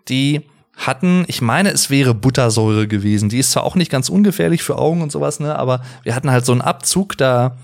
[0.07, 0.43] die
[0.77, 3.27] hatten, ich meine, es wäre Buttersäure gewesen.
[3.27, 6.31] Die ist zwar auch nicht ganz ungefährlich für Augen und sowas, ne, aber wir hatten
[6.31, 7.57] halt so einen Abzug, da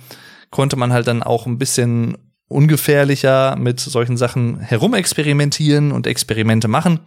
[0.50, 2.18] konnte man halt dann auch ein bisschen
[2.50, 7.00] ungefährlicher mit solchen Sachen herumexperimentieren und Experimente machen.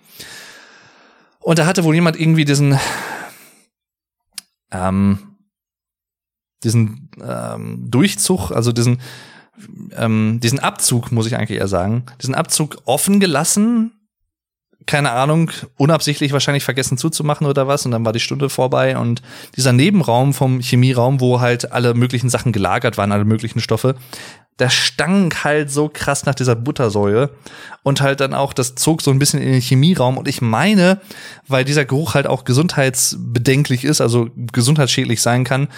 [1.40, 2.78] Und da hatte wohl jemand irgendwie diesen,
[4.70, 5.36] ähm,
[6.64, 9.00] diesen ähm, Durchzug, also diesen,
[9.96, 13.92] ähm, diesen Abzug, muss ich eigentlich eher sagen, diesen Abzug offen gelassen.
[14.86, 17.84] Keine Ahnung, unabsichtlich wahrscheinlich vergessen zuzumachen oder was.
[17.84, 19.20] Und dann war die Stunde vorbei und
[19.56, 23.96] dieser Nebenraum vom Chemieraum, wo halt alle möglichen Sachen gelagert waren, alle möglichen Stoffe,
[24.58, 27.30] der stank halt so krass nach dieser Buttersäure
[27.82, 31.00] und halt dann auch, das zog so ein bisschen in den Chemieraum und ich meine,
[31.46, 35.68] weil dieser Geruch halt auch gesundheitsbedenklich ist, also gesundheitsschädlich sein kann,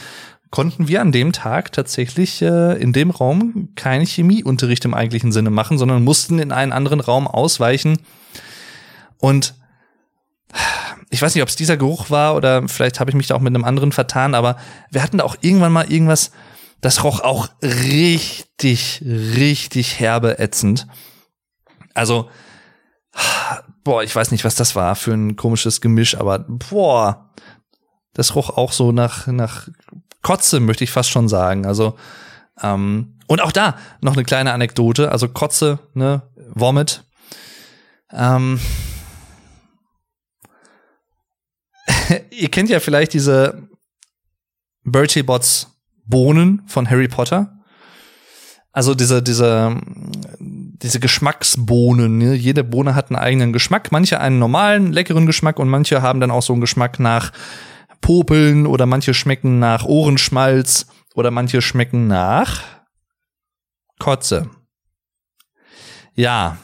[0.50, 5.50] konnten wir an dem Tag tatsächlich äh, in dem Raum keinen Chemieunterricht im eigentlichen Sinne
[5.50, 7.98] machen, sondern mussten in einen anderen Raum ausweichen.
[9.18, 9.54] Und
[11.10, 13.40] ich weiß nicht, ob es dieser Geruch war oder vielleicht habe ich mich da auch
[13.40, 14.56] mit einem anderen vertan, aber
[14.90, 16.30] wir hatten da auch irgendwann mal irgendwas
[16.80, 20.86] das roch auch richtig, richtig herbe ätzend.
[21.94, 22.30] Also,
[23.82, 27.32] boah, ich weiß nicht, was das war für ein komisches Gemisch, aber boah,
[28.14, 29.68] das roch auch so nach, nach
[30.22, 31.66] Kotze, möchte ich fast schon sagen.
[31.66, 31.96] Also,
[32.60, 36.22] ähm, und auch da noch eine kleine Anekdote, also Kotze, ne,
[36.54, 37.04] Vomit.
[38.12, 38.60] Ähm,
[42.30, 43.68] ihr kennt ja vielleicht diese
[44.84, 45.77] Bertie Bots
[46.08, 47.54] Bohnen von Harry Potter.
[48.72, 49.80] Also diese, diese,
[50.38, 52.18] diese Geschmacksbohnen.
[52.18, 52.34] Ne?
[52.34, 53.90] Jede Bohne hat einen eigenen Geschmack.
[53.92, 57.32] Manche einen normalen, leckeren Geschmack und manche haben dann auch so einen Geschmack nach
[58.00, 62.62] Popeln oder manche schmecken nach Ohrenschmalz oder manche schmecken nach
[63.98, 64.50] Kotze.
[66.14, 66.58] Ja,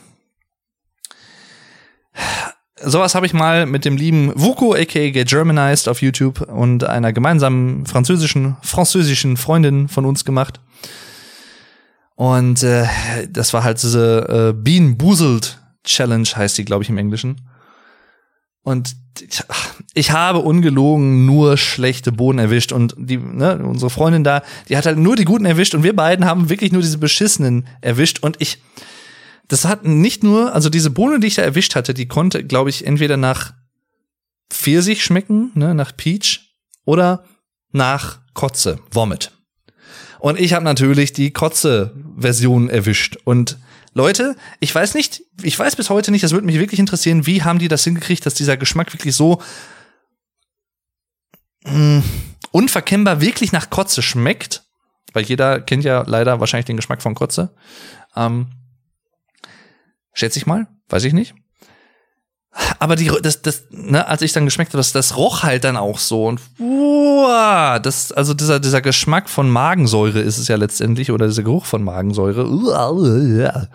[2.85, 7.12] sowas habe ich mal mit dem lieben Vuko, aka Get Germanized auf YouTube und einer
[7.12, 10.61] gemeinsamen französischen, französischen Freundin von uns gemacht.
[12.16, 12.87] Und äh,
[13.28, 17.41] das war halt diese äh, Bean Boozled Challenge, heißt die, glaube ich, im Englischen.
[18.62, 19.43] Und ich,
[19.93, 24.87] ich habe ungelogen nur schlechte Bohnen erwischt und die, ne, unsere Freundin da, die hat
[24.87, 28.41] halt nur die guten erwischt und wir beiden haben wirklich nur diese beschissenen erwischt und
[28.41, 28.59] ich,
[29.49, 32.70] das hat nicht nur, also diese Bohne, die ich da erwischt hatte, die konnte, glaube
[32.70, 33.55] ich, entweder nach
[34.51, 37.24] Pfirsich schmecken, ne, nach Peach, oder
[37.72, 39.32] nach Kotze, Vomit.
[40.18, 43.16] Und ich habe natürlich die Kotze-Version erwischt.
[43.24, 43.59] Und
[43.92, 47.42] Leute, ich weiß nicht, ich weiß bis heute nicht, das würde mich wirklich interessieren, wie
[47.42, 49.42] haben die das hingekriegt, dass dieser Geschmack wirklich so
[51.64, 52.03] mh, mm,
[52.53, 54.64] unverkennbar wirklich nach Kotze schmeckt.
[55.12, 57.55] Weil jeder kennt ja leider wahrscheinlich den Geschmack von Kotze.
[58.16, 58.49] Ähm,
[60.14, 61.34] Schätze ich mal, weiß ich nicht.
[62.78, 65.76] Aber die, das, das, ne, als ich dann geschmeckt habe, das, das roch halt dann
[65.76, 71.10] auch so und uah, das, also dieser, dieser Geschmack von Magensäure ist es ja letztendlich
[71.10, 72.48] oder dieser Geruch von Magensäure.
[72.48, 73.68] Uah, uah,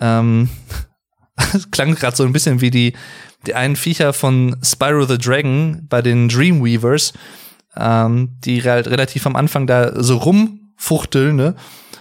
[0.00, 0.48] ähm,
[1.52, 2.94] das klang gerade so ein bisschen wie die,
[3.46, 7.12] die einen Viecher von Spyro the Dragon bei den Dreamweavers,
[7.76, 11.54] ähm, die halt relativ am Anfang da so rumfuchteln, ne?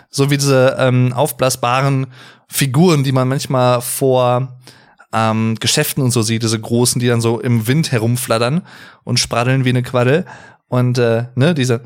[0.10, 2.08] So wie diese ähm, aufblasbaren
[2.52, 4.60] Figuren, die man manchmal vor
[5.14, 8.62] ähm, Geschäften und so sieht, diese großen, die dann so im Wind herumflattern
[9.04, 10.26] und spraddeln wie eine Quaddel.
[10.68, 11.82] Und äh, ne, diese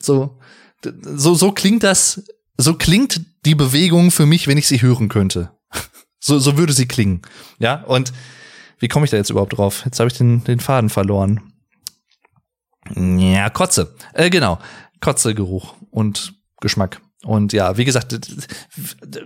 [0.00, 0.38] so,
[0.80, 2.22] so, so klingt das,
[2.56, 5.50] so klingt die Bewegung für mich, wenn ich sie hören könnte.
[6.24, 7.22] So, so würde sie klingen.
[7.58, 8.12] Ja, und
[8.78, 9.82] wie komme ich da jetzt überhaupt drauf?
[9.84, 11.52] Jetzt habe ich den, den Faden verloren.
[12.94, 13.96] Ja, Kotze.
[14.14, 14.60] Äh, genau.
[15.00, 17.00] Kotzegeruch und Geschmack.
[17.24, 18.18] Und ja, wie gesagt,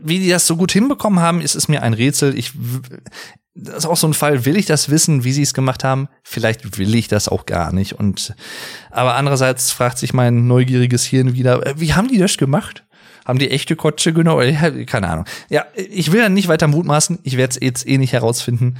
[0.03, 2.37] wie die das so gut hinbekommen haben, ist es mir ein Rätsel.
[2.37, 2.53] Ich,
[3.55, 6.09] das ist auch so ein Fall, will ich das wissen, wie sie es gemacht haben?
[6.23, 7.95] Vielleicht will ich das auch gar nicht.
[7.95, 8.35] Und,
[8.91, 12.85] aber andererseits fragt sich mein neugieriges Hirn wieder, äh, wie haben die das gemacht?
[13.25, 14.39] Haben die echte Kotsche genau?
[14.87, 15.25] Keine Ahnung.
[15.49, 17.19] Ja, ich will dann nicht weiter mutmaßen.
[17.25, 18.77] Ich werde es jetzt eh nicht herausfinden.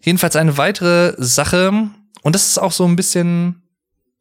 [0.00, 1.90] Jedenfalls eine weitere Sache,
[2.22, 3.62] und das ist auch so ein bisschen,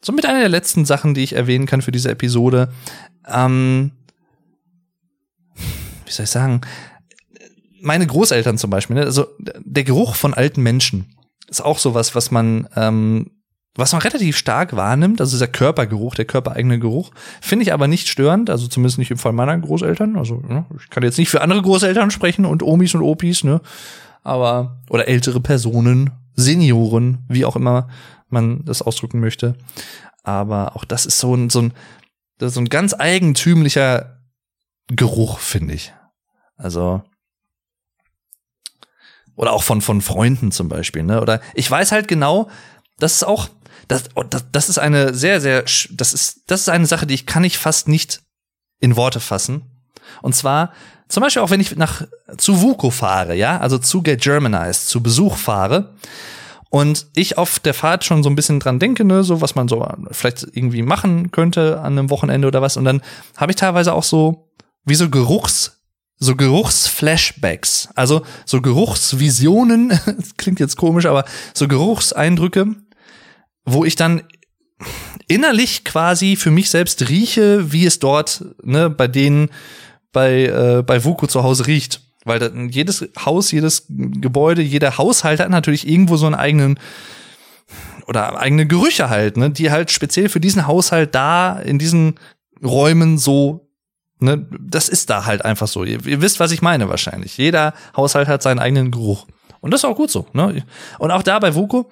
[0.01, 2.73] so mit einer der letzten Sachen, die ich erwähnen kann für diese Episode.
[3.25, 3.91] Ähm,
[6.07, 6.61] wie soll ich sagen,
[7.81, 9.03] meine Großeltern zum Beispiel, ne?
[9.03, 11.15] also der Geruch von alten Menschen
[11.47, 13.31] ist auch sowas, was man, ähm,
[13.75, 18.07] was man relativ stark wahrnimmt, also dieser Körpergeruch, der körpereigene Geruch, finde ich aber nicht
[18.07, 20.17] störend, also zumindest nicht im Fall meiner Großeltern.
[20.17, 20.65] Also ne?
[20.79, 23.61] ich kann jetzt nicht für andere Großeltern sprechen und Omis und Opis, ne?
[24.23, 27.87] Aber oder ältere Personen, Senioren, wie auch immer
[28.29, 29.55] man das ausdrücken möchte.
[30.23, 31.73] Aber auch das ist so ein so ein
[32.39, 34.17] so ein ganz eigentümlicher
[34.87, 35.93] Geruch, finde ich.
[36.57, 37.03] Also
[39.35, 41.21] oder auch von von Freunden zum Beispiel, ne?
[41.21, 42.49] Oder ich weiß halt genau,
[42.97, 43.49] das ist auch
[43.87, 47.25] das, oh, das, ist eine sehr, sehr, das ist, das ist eine Sache, die ich
[47.25, 48.21] kann ich fast nicht
[48.79, 49.63] in Worte fassen.
[50.21, 50.73] Und zwar,
[51.07, 52.03] zum Beispiel auch wenn ich nach,
[52.37, 55.93] zu Vuko fahre, ja, also zu Get Germanized, zu Besuch fahre,
[56.69, 59.69] und ich auf der Fahrt schon so ein bisschen dran denke, ne, so was man
[59.69, 62.75] so vielleicht irgendwie machen könnte an einem Wochenende oder was.
[62.75, 63.01] Und dann
[63.37, 64.51] habe ich teilweise auch so
[64.83, 65.76] wie so Geruchs,
[66.19, 69.99] so Geruchsflashbacks, also so Geruchsvisionen,
[70.37, 72.75] klingt jetzt komisch, aber so Geruchseindrücke,
[73.65, 74.23] wo ich dann
[75.27, 79.49] innerlich quasi für mich selbst rieche, wie es dort ne, bei denen
[80.11, 82.01] bei äh, bei Vuko zu Hause riecht.
[82.25, 86.79] Weil da, jedes Haus, jedes Gebäude, jeder Haushalt hat natürlich irgendwo so einen eigenen
[88.07, 92.15] oder eigene Gerüche halt, ne, die halt speziell für diesen Haushalt da in diesen
[92.63, 93.66] Räumen so,
[94.19, 95.83] ne, das ist da halt einfach so.
[95.83, 97.37] Ihr, ihr wisst, was ich meine wahrscheinlich.
[97.37, 99.27] Jeder Haushalt hat seinen eigenen Geruch.
[99.61, 100.63] Und das ist auch gut so, ne?
[100.99, 101.89] Und auch da bei Vuko,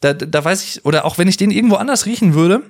[0.00, 2.62] da, da weiß ich, oder auch wenn ich den irgendwo anders riechen würde,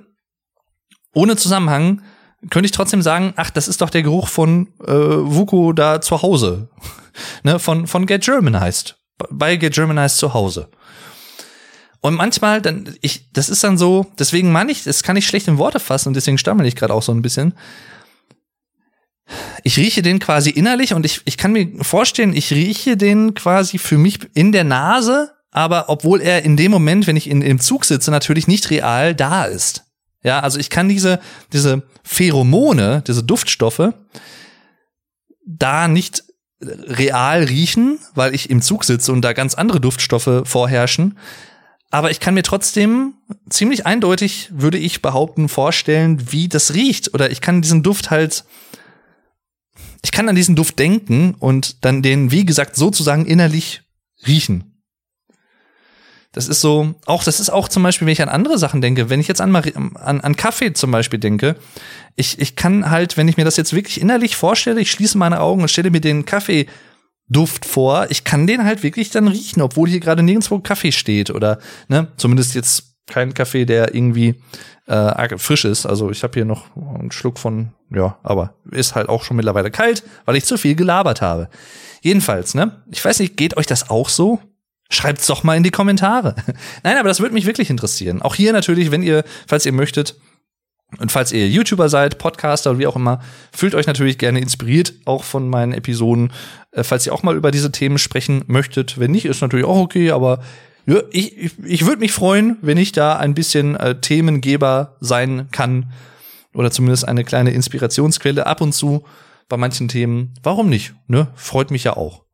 [1.13, 2.03] ohne Zusammenhang,
[2.51, 6.23] könnte ich trotzdem sagen, ach, das ist doch der Geruch von äh, Vuko da zu
[6.23, 6.69] Hause.
[7.43, 8.97] ne, von, von Get Germanized.
[9.31, 10.69] Bei Get Germanized zu Hause.
[12.01, 15.49] Und manchmal, dann, ich, das ist dann so, deswegen meine ich, das kann ich schlecht
[15.49, 17.55] in Worte fassen und deswegen stammel ich gerade auch so ein bisschen.
[19.63, 23.79] Ich rieche den quasi innerlich und ich, ich kann mir vorstellen, ich rieche den quasi
[23.79, 27.61] für mich in der Nase, aber obwohl er in dem Moment, wenn ich in, im
[27.61, 29.85] Zug sitze, natürlich nicht real da ist.
[30.23, 31.21] Ja, also ich kann diese,
[31.53, 33.93] diese Pheromone, diese Duftstoffe,
[35.47, 36.25] da nicht
[36.61, 41.19] real riechen, weil ich im Zug sitze und da ganz andere Duftstoffe vorherrschen.
[41.91, 43.15] Aber ich kann mir trotzdem
[43.49, 47.15] ziemlich eindeutig, würde ich behaupten, vorstellen, wie das riecht.
[47.15, 48.45] Oder ich kann diesen Duft halt,
[50.03, 53.83] ich kann an diesen Duft denken und dann den, wie gesagt, sozusagen innerlich
[54.27, 54.79] riechen.
[56.33, 59.09] Das ist so, auch, das ist auch zum Beispiel, wenn ich an andere Sachen denke,
[59.09, 61.57] wenn ich jetzt an, an, an Kaffee zum Beispiel denke,
[62.17, 65.41] ich, ich kann halt, wenn ich mir das jetzt wirklich innerlich vorstelle, ich schließe meine
[65.41, 69.89] Augen und stelle mir den Kaffeeduft vor, ich kann den halt wirklich dann riechen, obwohl
[69.89, 74.35] hier gerade nirgendwo Kaffee steht oder, ne, zumindest jetzt kein Kaffee, der irgendwie
[74.89, 75.87] äh, frisch ist.
[75.87, 79.71] Also ich habe hier noch einen Schluck von, ja, aber ist halt auch schon mittlerweile
[79.71, 81.49] kalt, weil ich zu viel gelabert habe.
[82.01, 82.83] Jedenfalls, ne?
[82.91, 84.41] Ich weiß nicht, geht euch das auch so?
[84.91, 86.35] Schreibt's doch mal in die Kommentare.
[86.83, 88.23] Nein, aber das würde mich wirklich interessieren.
[88.23, 90.17] Auch hier natürlich, wenn ihr, falls ihr möchtet,
[90.99, 93.21] und falls ihr YouTuber seid, Podcaster oder wie auch immer,
[93.53, 96.33] fühlt euch natürlich gerne inspiriert, auch von meinen Episoden.
[96.71, 98.99] Äh, falls ihr auch mal über diese Themen sprechen möchtet.
[98.99, 100.41] Wenn nicht, ist natürlich auch okay, aber
[101.11, 105.93] ich, ich, ich würde mich freuen, wenn ich da ein bisschen äh, Themengeber sein kann.
[106.55, 109.05] Oder zumindest eine kleine Inspirationsquelle ab und zu
[109.49, 110.35] bei manchen Themen.
[110.43, 110.95] Warum nicht?
[111.07, 111.29] Ne?
[111.35, 112.25] Freut mich ja auch.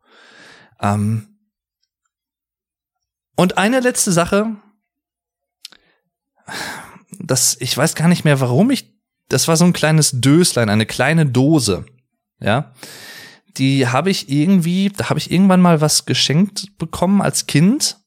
[0.80, 1.38] Ähm,
[3.36, 4.54] und eine letzte Sache,
[7.18, 8.94] das, ich weiß gar nicht mehr, warum ich,
[9.28, 11.84] das war so ein kleines Döslein, eine kleine Dose,
[12.40, 12.72] ja.
[13.56, 18.03] Die habe ich irgendwie, da habe ich irgendwann mal was geschenkt bekommen als Kind,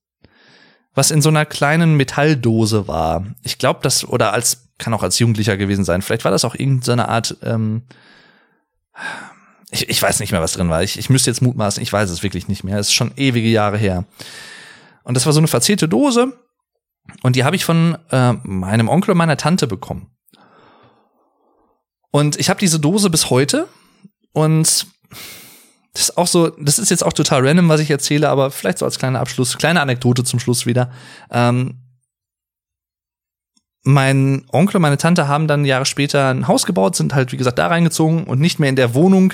[0.98, 3.24] was in so einer kleinen Metalldose war.
[3.43, 6.02] Ich glaube, das, oder als, kann auch als Jugendlicher gewesen sein.
[6.02, 7.84] Vielleicht war das auch irgendeine Art, ähm,
[9.70, 10.82] ich, ich weiß nicht mehr, was drin war.
[10.82, 12.80] Ich, ich müsste jetzt mutmaßen, ich weiß es wirklich nicht mehr.
[12.80, 14.06] Es ist schon ewige Jahre her.
[15.04, 16.34] Und das war so eine verzierte Dose.
[17.22, 20.10] Und die habe ich von äh, meinem Onkel und meiner Tante bekommen.
[22.10, 23.68] Und ich habe diese Dose bis heute.
[24.34, 24.88] Und
[25.98, 28.78] das ist auch so, das ist jetzt auch total random, was ich erzähle, aber vielleicht
[28.78, 30.91] so als kleiner Abschluss, kleine Anekdote zum Schluss wieder.
[31.32, 31.80] Ähm,
[33.82, 37.38] mein Onkel und meine Tante haben dann Jahre später ein Haus gebaut, sind halt, wie
[37.38, 39.34] gesagt, da reingezogen und nicht mehr in der Wohnung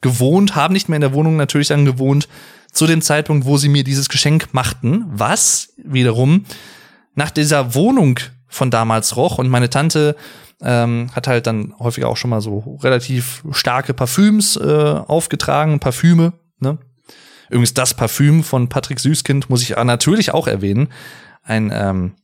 [0.00, 2.26] gewohnt, haben nicht mehr in der Wohnung natürlich dann gewohnt,
[2.72, 6.44] zu dem Zeitpunkt, wo sie mir dieses Geschenk machten, was wiederum
[7.14, 10.16] nach dieser Wohnung von damals roch und meine Tante
[10.62, 14.62] ähm, hat halt dann häufiger auch schon mal so relativ starke Parfüms äh,
[15.06, 16.78] aufgetragen, Parfüme, ne?
[17.48, 20.88] Übrigens das Parfüm von Patrick Süßkind muss ich natürlich auch erwähnen.
[21.42, 22.14] Ein ähm,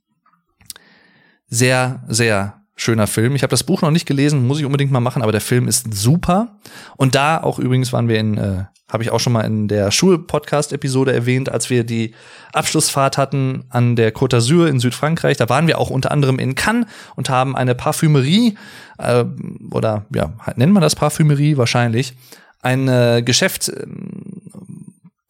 [1.49, 3.35] sehr, sehr schöner Film.
[3.35, 5.67] Ich habe das Buch noch nicht gelesen, muss ich unbedingt mal machen, aber der Film
[5.67, 6.59] ist super.
[6.97, 9.91] Und da auch übrigens waren wir in äh, habe ich auch schon mal in der
[9.91, 12.15] Schul-Podcast-Episode erwähnt, als wir die
[12.53, 15.37] Abschlussfahrt hatten an der Côte d'Azur in Südfrankreich.
[15.37, 18.57] Da waren wir auch unter anderem in Cannes und haben eine Parfümerie,
[18.99, 19.25] äh,
[19.71, 22.15] oder ja, nennt man das Parfümerie wahrscheinlich,
[22.63, 23.87] ein äh, Geschäft, äh,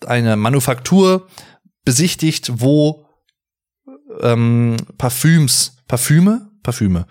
[0.06, 1.26] eine Manufaktur
[1.84, 3.06] besichtigt, wo
[4.20, 7.06] ähm, Parfüms, Parfüme, Parfüme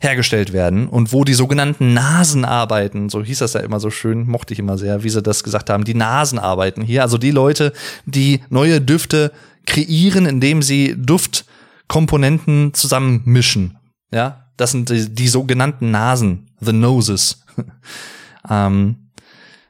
[0.00, 4.52] hergestellt werden und wo die sogenannten Nasenarbeiten, so hieß das ja immer so schön, mochte
[4.52, 7.72] ich immer sehr, wie sie das gesagt haben, die Nasenarbeiten hier, also die Leute,
[8.04, 9.32] die neue Düfte
[9.64, 11.46] kreieren, indem sie Duft
[11.88, 13.78] Komponenten zusammenmischen.
[14.10, 17.44] Ja, das sind die, die sogenannten Nasen, the noses.
[18.50, 19.10] ähm,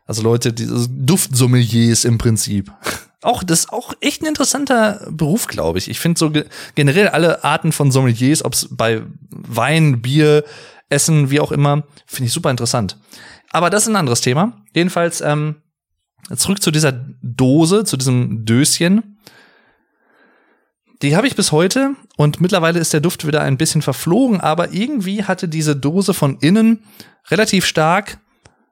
[0.06, 2.72] also Leute, die Duftsommeliers im Prinzip.
[3.26, 5.90] Auch das ist auch echt ein interessanter Beruf, glaube ich.
[5.90, 6.44] Ich finde so ge
[6.76, 10.44] generell alle Arten von Sommeliers, ob es bei Wein, Bier,
[10.90, 12.96] Essen, wie auch immer, finde ich super interessant.
[13.50, 14.62] Aber das ist ein anderes Thema.
[14.76, 15.56] Jedenfalls ähm,
[16.36, 19.18] zurück zu dieser Dose, zu diesem Döschen.
[21.02, 24.72] Die habe ich bis heute und mittlerweile ist der Duft wieder ein bisschen verflogen, aber
[24.72, 26.84] irgendwie hatte diese Dose von innen
[27.28, 28.20] relativ stark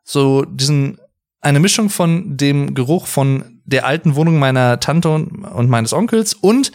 [0.05, 0.99] so diesen
[1.45, 6.73] eine Mischung von dem Geruch von der alten Wohnung meiner Tante und, meines Onkels und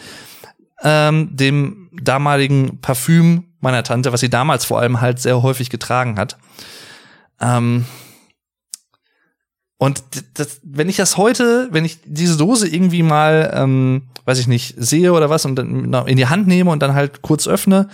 [0.83, 6.17] ähm, dem damaligen Parfüm meiner Tante, was sie damals vor allem halt sehr häufig getragen
[6.17, 6.37] hat.
[7.41, 7.85] Ähm,
[9.77, 10.03] und
[10.35, 14.75] das, wenn ich das heute, wenn ich diese Dose irgendwie mal, ähm, weiß ich nicht,
[14.77, 17.87] sehe oder was und dann in die Hand nehme und dann halt kurz öffne,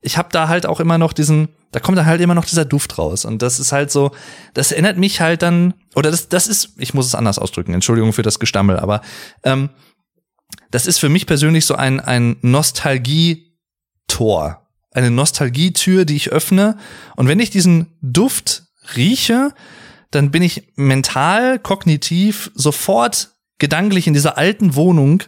[0.00, 2.64] ich habe da halt auch immer noch diesen, da kommt dann halt immer noch dieser
[2.64, 3.24] Duft raus.
[3.24, 4.12] Und das ist halt so,
[4.54, 8.12] das erinnert mich halt dann, oder das, das ist, ich muss es anders ausdrücken, Entschuldigung
[8.12, 9.00] für das Gestammel, aber
[9.42, 9.70] ähm,
[10.70, 13.48] das ist für mich persönlich so ein, ein Nostalgie-Tor.
[14.92, 16.78] Eine Nostalgietür, die ich öffne.
[17.16, 19.50] Und wenn ich diesen Duft rieche,
[20.12, 25.24] dann bin ich mental, kognitiv sofort gedanklich in dieser alten Wohnung,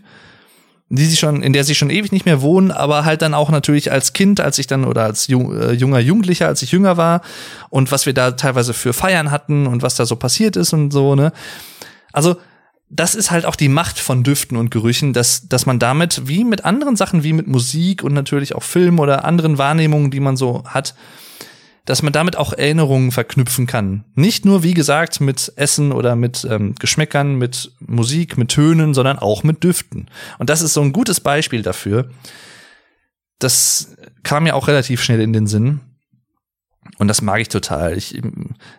[0.89, 3.51] die sie schon, in der sie schon ewig nicht mehr wohnen, aber halt dann auch
[3.51, 7.23] natürlich als Kind, als ich dann oder als äh, junger Jugendlicher, als ich jünger war
[7.71, 10.93] und was wir da teilweise für Feiern hatten und was da so passiert ist und
[10.93, 11.33] so, ne?
[12.13, 12.37] Also,
[12.89, 16.45] das ist halt auch die Macht von Düften und Gerüchen, dass, dass man damit, wie
[16.45, 20.37] mit anderen Sachen, wie mit Musik und natürlich auch Film oder anderen Wahrnehmungen, die man
[20.37, 20.95] so hat,
[21.87, 24.05] dass man damit auch Erinnerungen verknüpfen kann.
[24.15, 29.19] Nicht nur, wie gesagt, mit Essen oder mit ähm, Geschmäckern, mit Musik, mit Tönen, sondern
[29.19, 30.09] auch mit Düften.
[30.39, 32.11] Und das ist so ein gutes Beispiel dafür.
[33.39, 35.81] Das kam mir auch relativ schnell in den Sinn.
[36.99, 37.97] Und das mag ich total.
[37.97, 38.21] Ich,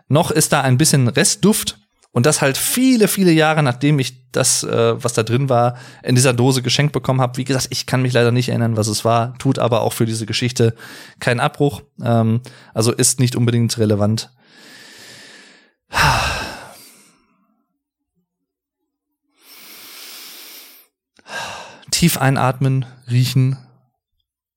[0.10, 1.80] noch ist da ein bisschen Restduft,
[2.18, 6.15] und das halt viele, viele Jahre, nachdem ich das, äh, was da drin war, in
[6.15, 7.38] dieser Dose geschenkt bekommen habe.
[7.38, 10.07] Wie gesagt, ich kann mich leider nicht erinnern, was es war, tut aber auch für
[10.07, 10.74] diese Geschichte
[11.20, 11.84] keinen Abbruch.
[12.01, 12.41] Ähm,
[12.74, 14.32] also ist nicht unbedingt relevant.
[21.91, 23.59] Tief einatmen, riechen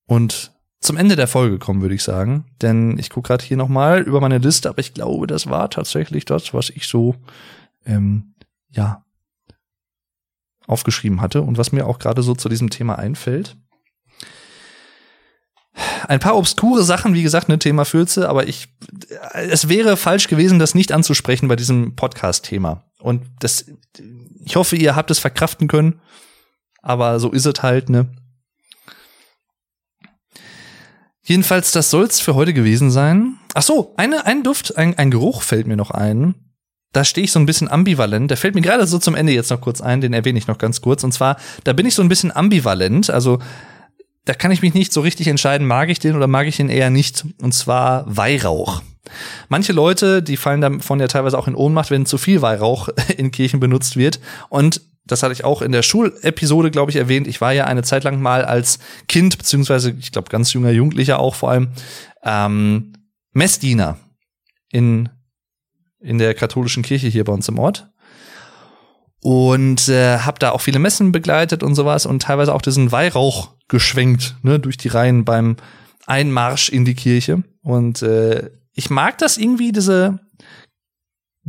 [0.07, 0.53] und
[0.91, 2.47] zum Ende der Folge kommen, würde ich sagen.
[2.63, 6.25] Denn ich gucke gerade hier nochmal über meine Liste, aber ich glaube, das war tatsächlich
[6.25, 7.15] das, was ich so,
[7.87, 8.35] ähm,
[8.71, 9.05] ja,
[10.67, 13.57] aufgeschrieben hatte und was mir auch gerade so zu diesem Thema einfällt.
[16.09, 18.75] Ein paar obskure Sachen, wie gesagt, ne, Thema Fürze, aber ich,
[19.33, 22.83] es wäre falsch gewesen, das nicht anzusprechen bei diesem Podcast-Thema.
[22.99, 23.67] Und das,
[24.45, 26.01] ich hoffe, ihr habt es verkraften können,
[26.83, 28.11] aber so ist es halt, ne.
[31.31, 33.37] Jedenfalls, das soll's für heute gewesen sein.
[33.55, 36.35] Ach so, eine, ein Duft, ein, ein Geruch fällt mir noch ein.
[36.93, 38.33] Da stehe ich so ein bisschen ambivalent.
[38.33, 40.59] Der fällt mir gerade so zum Ende jetzt noch kurz ein, den erwähne ich noch
[40.59, 41.05] ganz kurz.
[41.05, 43.11] Und zwar, da bin ich so ein bisschen ambivalent.
[43.11, 43.39] Also,
[44.25, 46.69] da kann ich mich nicht so richtig entscheiden, mag ich den oder mag ich den
[46.69, 47.25] eher nicht.
[47.41, 48.83] Und zwar Weihrauch.
[49.49, 53.31] Manche Leute, die fallen davon ja teilweise auch in Ohnmacht, wenn zu viel Weihrauch in
[53.31, 54.19] Kirchen benutzt wird.
[54.49, 54.81] Und
[55.11, 57.27] das hatte ich auch in der Schulepisode, glaube ich, erwähnt.
[57.27, 61.19] Ich war ja eine Zeit lang mal als Kind, beziehungsweise ich glaube ganz junger Jugendlicher
[61.19, 61.69] auch vor allem,
[62.23, 62.93] ähm,
[63.33, 63.99] Messdiener
[64.71, 65.09] in,
[66.01, 67.91] in der katholischen Kirche hier bei uns im Ort.
[69.23, 73.51] Und äh, habe da auch viele Messen begleitet und sowas und teilweise auch diesen Weihrauch
[73.69, 75.57] geschwenkt, ne, durch die Reihen beim
[76.07, 77.43] Einmarsch in die Kirche.
[77.63, 80.21] Und äh, ich mag das irgendwie, diese,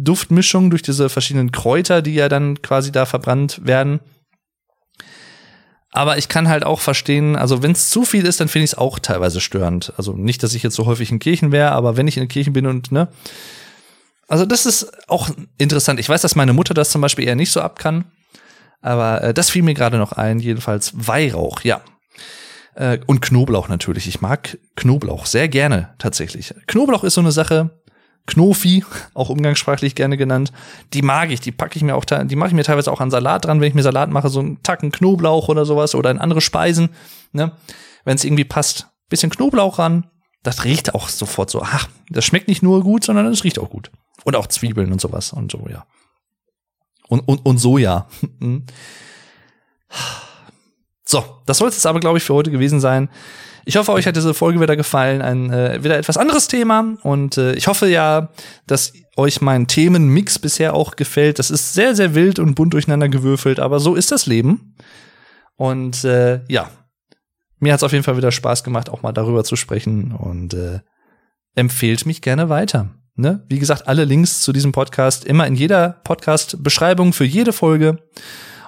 [0.04, 4.00] Duftmischung durch diese verschiedenen Kräuter, die ja dann quasi da verbrannt werden.
[5.94, 8.72] Aber ich kann halt auch verstehen, also wenn es zu viel ist, dann finde ich
[8.72, 9.94] es auch teilweise störend.
[9.98, 12.54] Also nicht, dass ich jetzt so häufig in Kirchen wäre, aber wenn ich in Kirchen
[12.54, 13.10] bin und ne.
[14.30, 16.00] Also das ist auch interessant.
[16.00, 18.06] Ich weiß, dass meine Mutter das zum Beispiel eher nicht so ab kann.
[18.82, 20.40] Aber äh, das fiel mir gerade noch ein.
[20.40, 21.82] Jedenfalls Weihrauch, ja.
[22.76, 24.08] Äh, und Knoblauch natürlich.
[24.08, 26.54] Ich mag Knoblauch sehr gerne tatsächlich.
[26.68, 27.81] Knoblauch ist so eine Sache,
[28.28, 30.52] Knofi, auch umgangssprachlich gerne genannt,
[30.94, 33.12] die mag ich, die packe ich mir auch, die mache ich mir teilweise auch an
[33.12, 36.20] Salat dran, wenn ich mir Salat mache, so einen Tacken Knoblauch oder sowas oder in
[36.20, 36.90] andere Speisen,
[37.32, 37.52] ne,
[38.06, 40.10] wenn es irgendwie passt, bisschen Knoblauch ran,
[40.44, 43.70] das riecht auch sofort so, ach, das schmeckt nicht nur gut, sondern es riecht auch
[43.70, 43.92] gut.
[44.24, 45.86] Und auch Zwiebeln und sowas und so, ja.
[47.08, 48.08] Und, und, und Soja.
[51.06, 53.10] so, das soll es jetzt aber, glaube ich, für heute gewesen sein.
[53.66, 55.22] Ich hoffe, euch hat diese Folge wieder gefallen.
[55.22, 56.98] Ein äh, wieder etwas anderes Thema.
[57.04, 58.30] Und äh, ich hoffe ja,
[58.68, 61.40] dass euch mein Themenmix bisher auch gefällt.
[61.40, 64.76] Das ist sehr, sehr wild und bunt durcheinander gewürfelt, aber so ist das Leben.
[65.56, 66.70] Und äh, ja,
[67.60, 70.54] mir hat es auf jeden Fall wieder Spaß gemacht, auch mal darüber zu sprechen und
[70.54, 70.80] äh,
[71.56, 72.90] empfehlt mich gerne weiter.
[73.16, 73.46] Ne?
[73.50, 77.98] Wie gesagt, alle Links zu diesem Podcast immer in jeder Podcast-Beschreibung für jede Folge.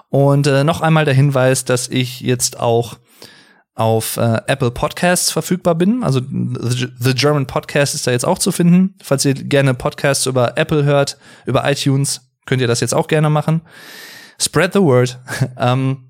[0.10, 2.98] Und äh, noch einmal der Hinweis, dass ich jetzt auch
[3.76, 6.04] auf äh, Apple Podcasts verfügbar bin.
[6.04, 8.96] Also The German Podcast ist da jetzt auch zu finden.
[9.02, 13.30] Falls ihr gerne Podcasts über Apple hört, über iTunes, könnt ihr das jetzt auch gerne
[13.30, 13.62] machen.
[14.40, 15.20] Spread the word.
[15.58, 16.10] ähm,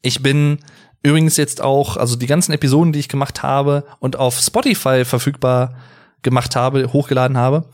[0.00, 0.58] ich bin
[1.02, 5.74] übrigens jetzt auch, also die ganzen Episoden, die ich gemacht habe und auf Spotify verfügbar
[6.22, 7.68] gemacht habe, hochgeladen habe,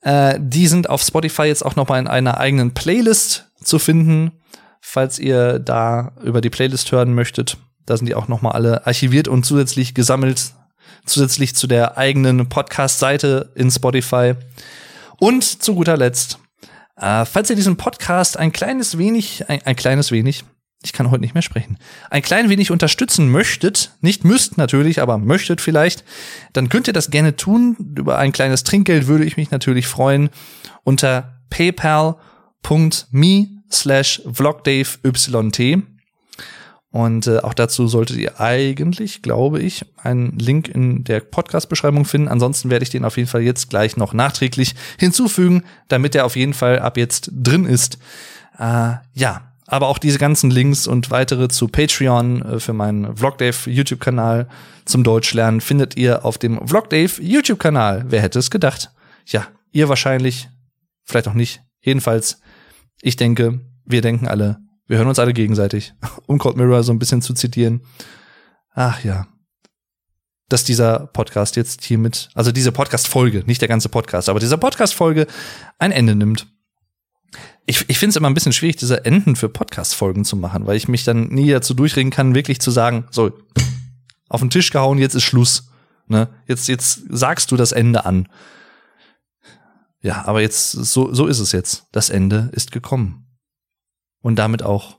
[0.00, 4.32] äh, die sind auf Spotify jetzt auch noch mal in einer eigenen Playlist zu finden,
[4.80, 7.56] falls ihr da über die Playlist hören möchtet.
[7.86, 10.52] Da sind die auch noch mal alle archiviert und zusätzlich gesammelt,
[11.04, 14.34] zusätzlich zu der eigenen Podcast-Seite in Spotify.
[15.18, 16.38] Und zu guter Letzt,
[16.96, 20.44] äh, falls ihr diesen Podcast ein kleines wenig, ein, ein kleines wenig,
[20.84, 21.78] ich kann heute nicht mehr sprechen,
[22.10, 26.04] ein klein wenig unterstützen möchtet, nicht müsst natürlich, aber möchtet vielleicht,
[26.52, 27.76] dann könnt ihr das gerne tun.
[27.96, 30.30] Über ein kleines Trinkgeld würde ich mich natürlich freuen.
[30.82, 35.91] Unter paypal.me slash vlogdaveyt.
[36.92, 42.28] Und äh, auch dazu solltet ihr eigentlich, glaube ich, einen Link in der Podcast-Beschreibung finden.
[42.28, 46.36] Ansonsten werde ich den auf jeden Fall jetzt gleich noch nachträglich hinzufügen, damit er auf
[46.36, 47.98] jeden Fall ab jetzt drin ist.
[48.58, 53.70] Äh, ja, aber auch diese ganzen Links und weitere zu Patreon äh, für meinen Vlogdave
[53.70, 54.46] YouTube-Kanal
[54.84, 58.04] zum Deutschlernen findet ihr auf dem Vlogdave YouTube-Kanal.
[58.08, 58.90] Wer hätte es gedacht?
[59.24, 60.50] Ja, ihr wahrscheinlich,
[61.04, 61.62] vielleicht auch nicht.
[61.80, 62.40] Jedenfalls,
[63.00, 64.58] ich denke, wir denken alle,
[64.92, 65.94] wir hören uns alle gegenseitig,
[66.26, 67.80] um Cold Mirror so ein bisschen zu zitieren.
[68.74, 69.26] Ach ja,
[70.48, 75.26] dass dieser Podcast jetzt hiermit, also diese Podcast-Folge, nicht der ganze Podcast, aber dieser Podcast-Folge
[75.78, 76.46] ein Ende nimmt
[77.66, 80.76] ich, ich finde es immer ein bisschen schwierig, diese Enden für Podcast-Folgen zu machen, weil
[80.76, 83.32] ich mich dann nie dazu durchregen kann, wirklich zu sagen, so,
[84.28, 85.68] auf den Tisch gehauen, jetzt ist Schluss.
[86.06, 86.28] Ne?
[86.46, 88.28] Jetzt, jetzt sagst du das Ende an.
[90.00, 91.86] Ja, aber jetzt, so, so ist es jetzt.
[91.92, 93.31] Das Ende ist gekommen.
[94.22, 94.98] Und damit auch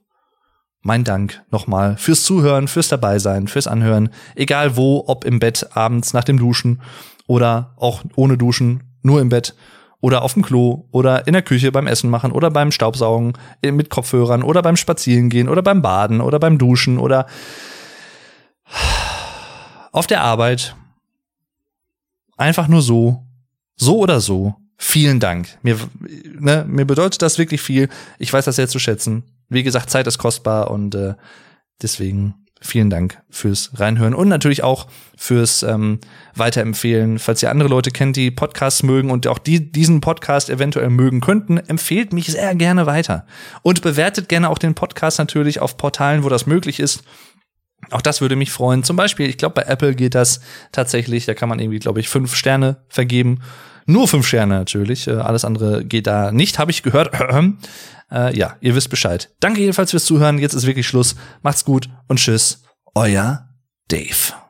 [0.82, 4.10] mein Dank nochmal fürs Zuhören, fürs Dabeisein, fürs Anhören.
[4.36, 6.82] Egal wo, ob im Bett, abends nach dem Duschen
[7.26, 9.56] oder auch ohne Duschen, nur im Bett
[10.02, 13.90] oder auf dem Klo oder in der Küche beim Essen machen oder beim Staubsaugen mit
[13.90, 17.26] Kopfhörern oder beim Spazierengehen oder beim Baden oder beim Duschen oder
[19.94, 20.76] auf der Arbeit.
[22.36, 23.26] Einfach nur so,
[23.78, 24.56] so oder so.
[24.86, 25.48] Vielen Dank.
[25.62, 25.80] Mir,
[26.38, 27.88] ne, mir bedeutet das wirklich viel.
[28.20, 29.24] Ich weiß das sehr zu schätzen.
[29.48, 31.14] Wie gesagt, Zeit ist kostbar und äh,
[31.82, 36.00] deswegen vielen Dank fürs Reinhören und natürlich auch fürs ähm,
[36.36, 37.18] Weiterempfehlen.
[37.18, 41.22] Falls ihr andere Leute kennt, die Podcasts mögen und auch die diesen Podcast eventuell mögen
[41.22, 43.26] könnten, empfehlt mich sehr gerne weiter.
[43.62, 47.04] Und bewertet gerne auch den Podcast natürlich auf Portalen, wo das möglich ist.
[47.90, 48.84] Auch das würde mich freuen.
[48.84, 50.42] Zum Beispiel, ich glaube, bei Apple geht das
[50.74, 51.26] tatsächlich.
[51.26, 53.40] Da kann man irgendwie, glaube ich, fünf Sterne vergeben.
[53.86, 55.08] Nur fünf Sterne natürlich.
[55.08, 57.12] Äh, alles andere geht da nicht, habe ich gehört.
[58.12, 59.32] Äh, ja, ihr wisst Bescheid.
[59.40, 60.38] Danke jedenfalls fürs Zuhören.
[60.38, 61.16] Jetzt ist wirklich Schluss.
[61.42, 62.62] Macht's gut und tschüss.
[62.94, 63.50] Euer
[63.88, 64.43] Dave.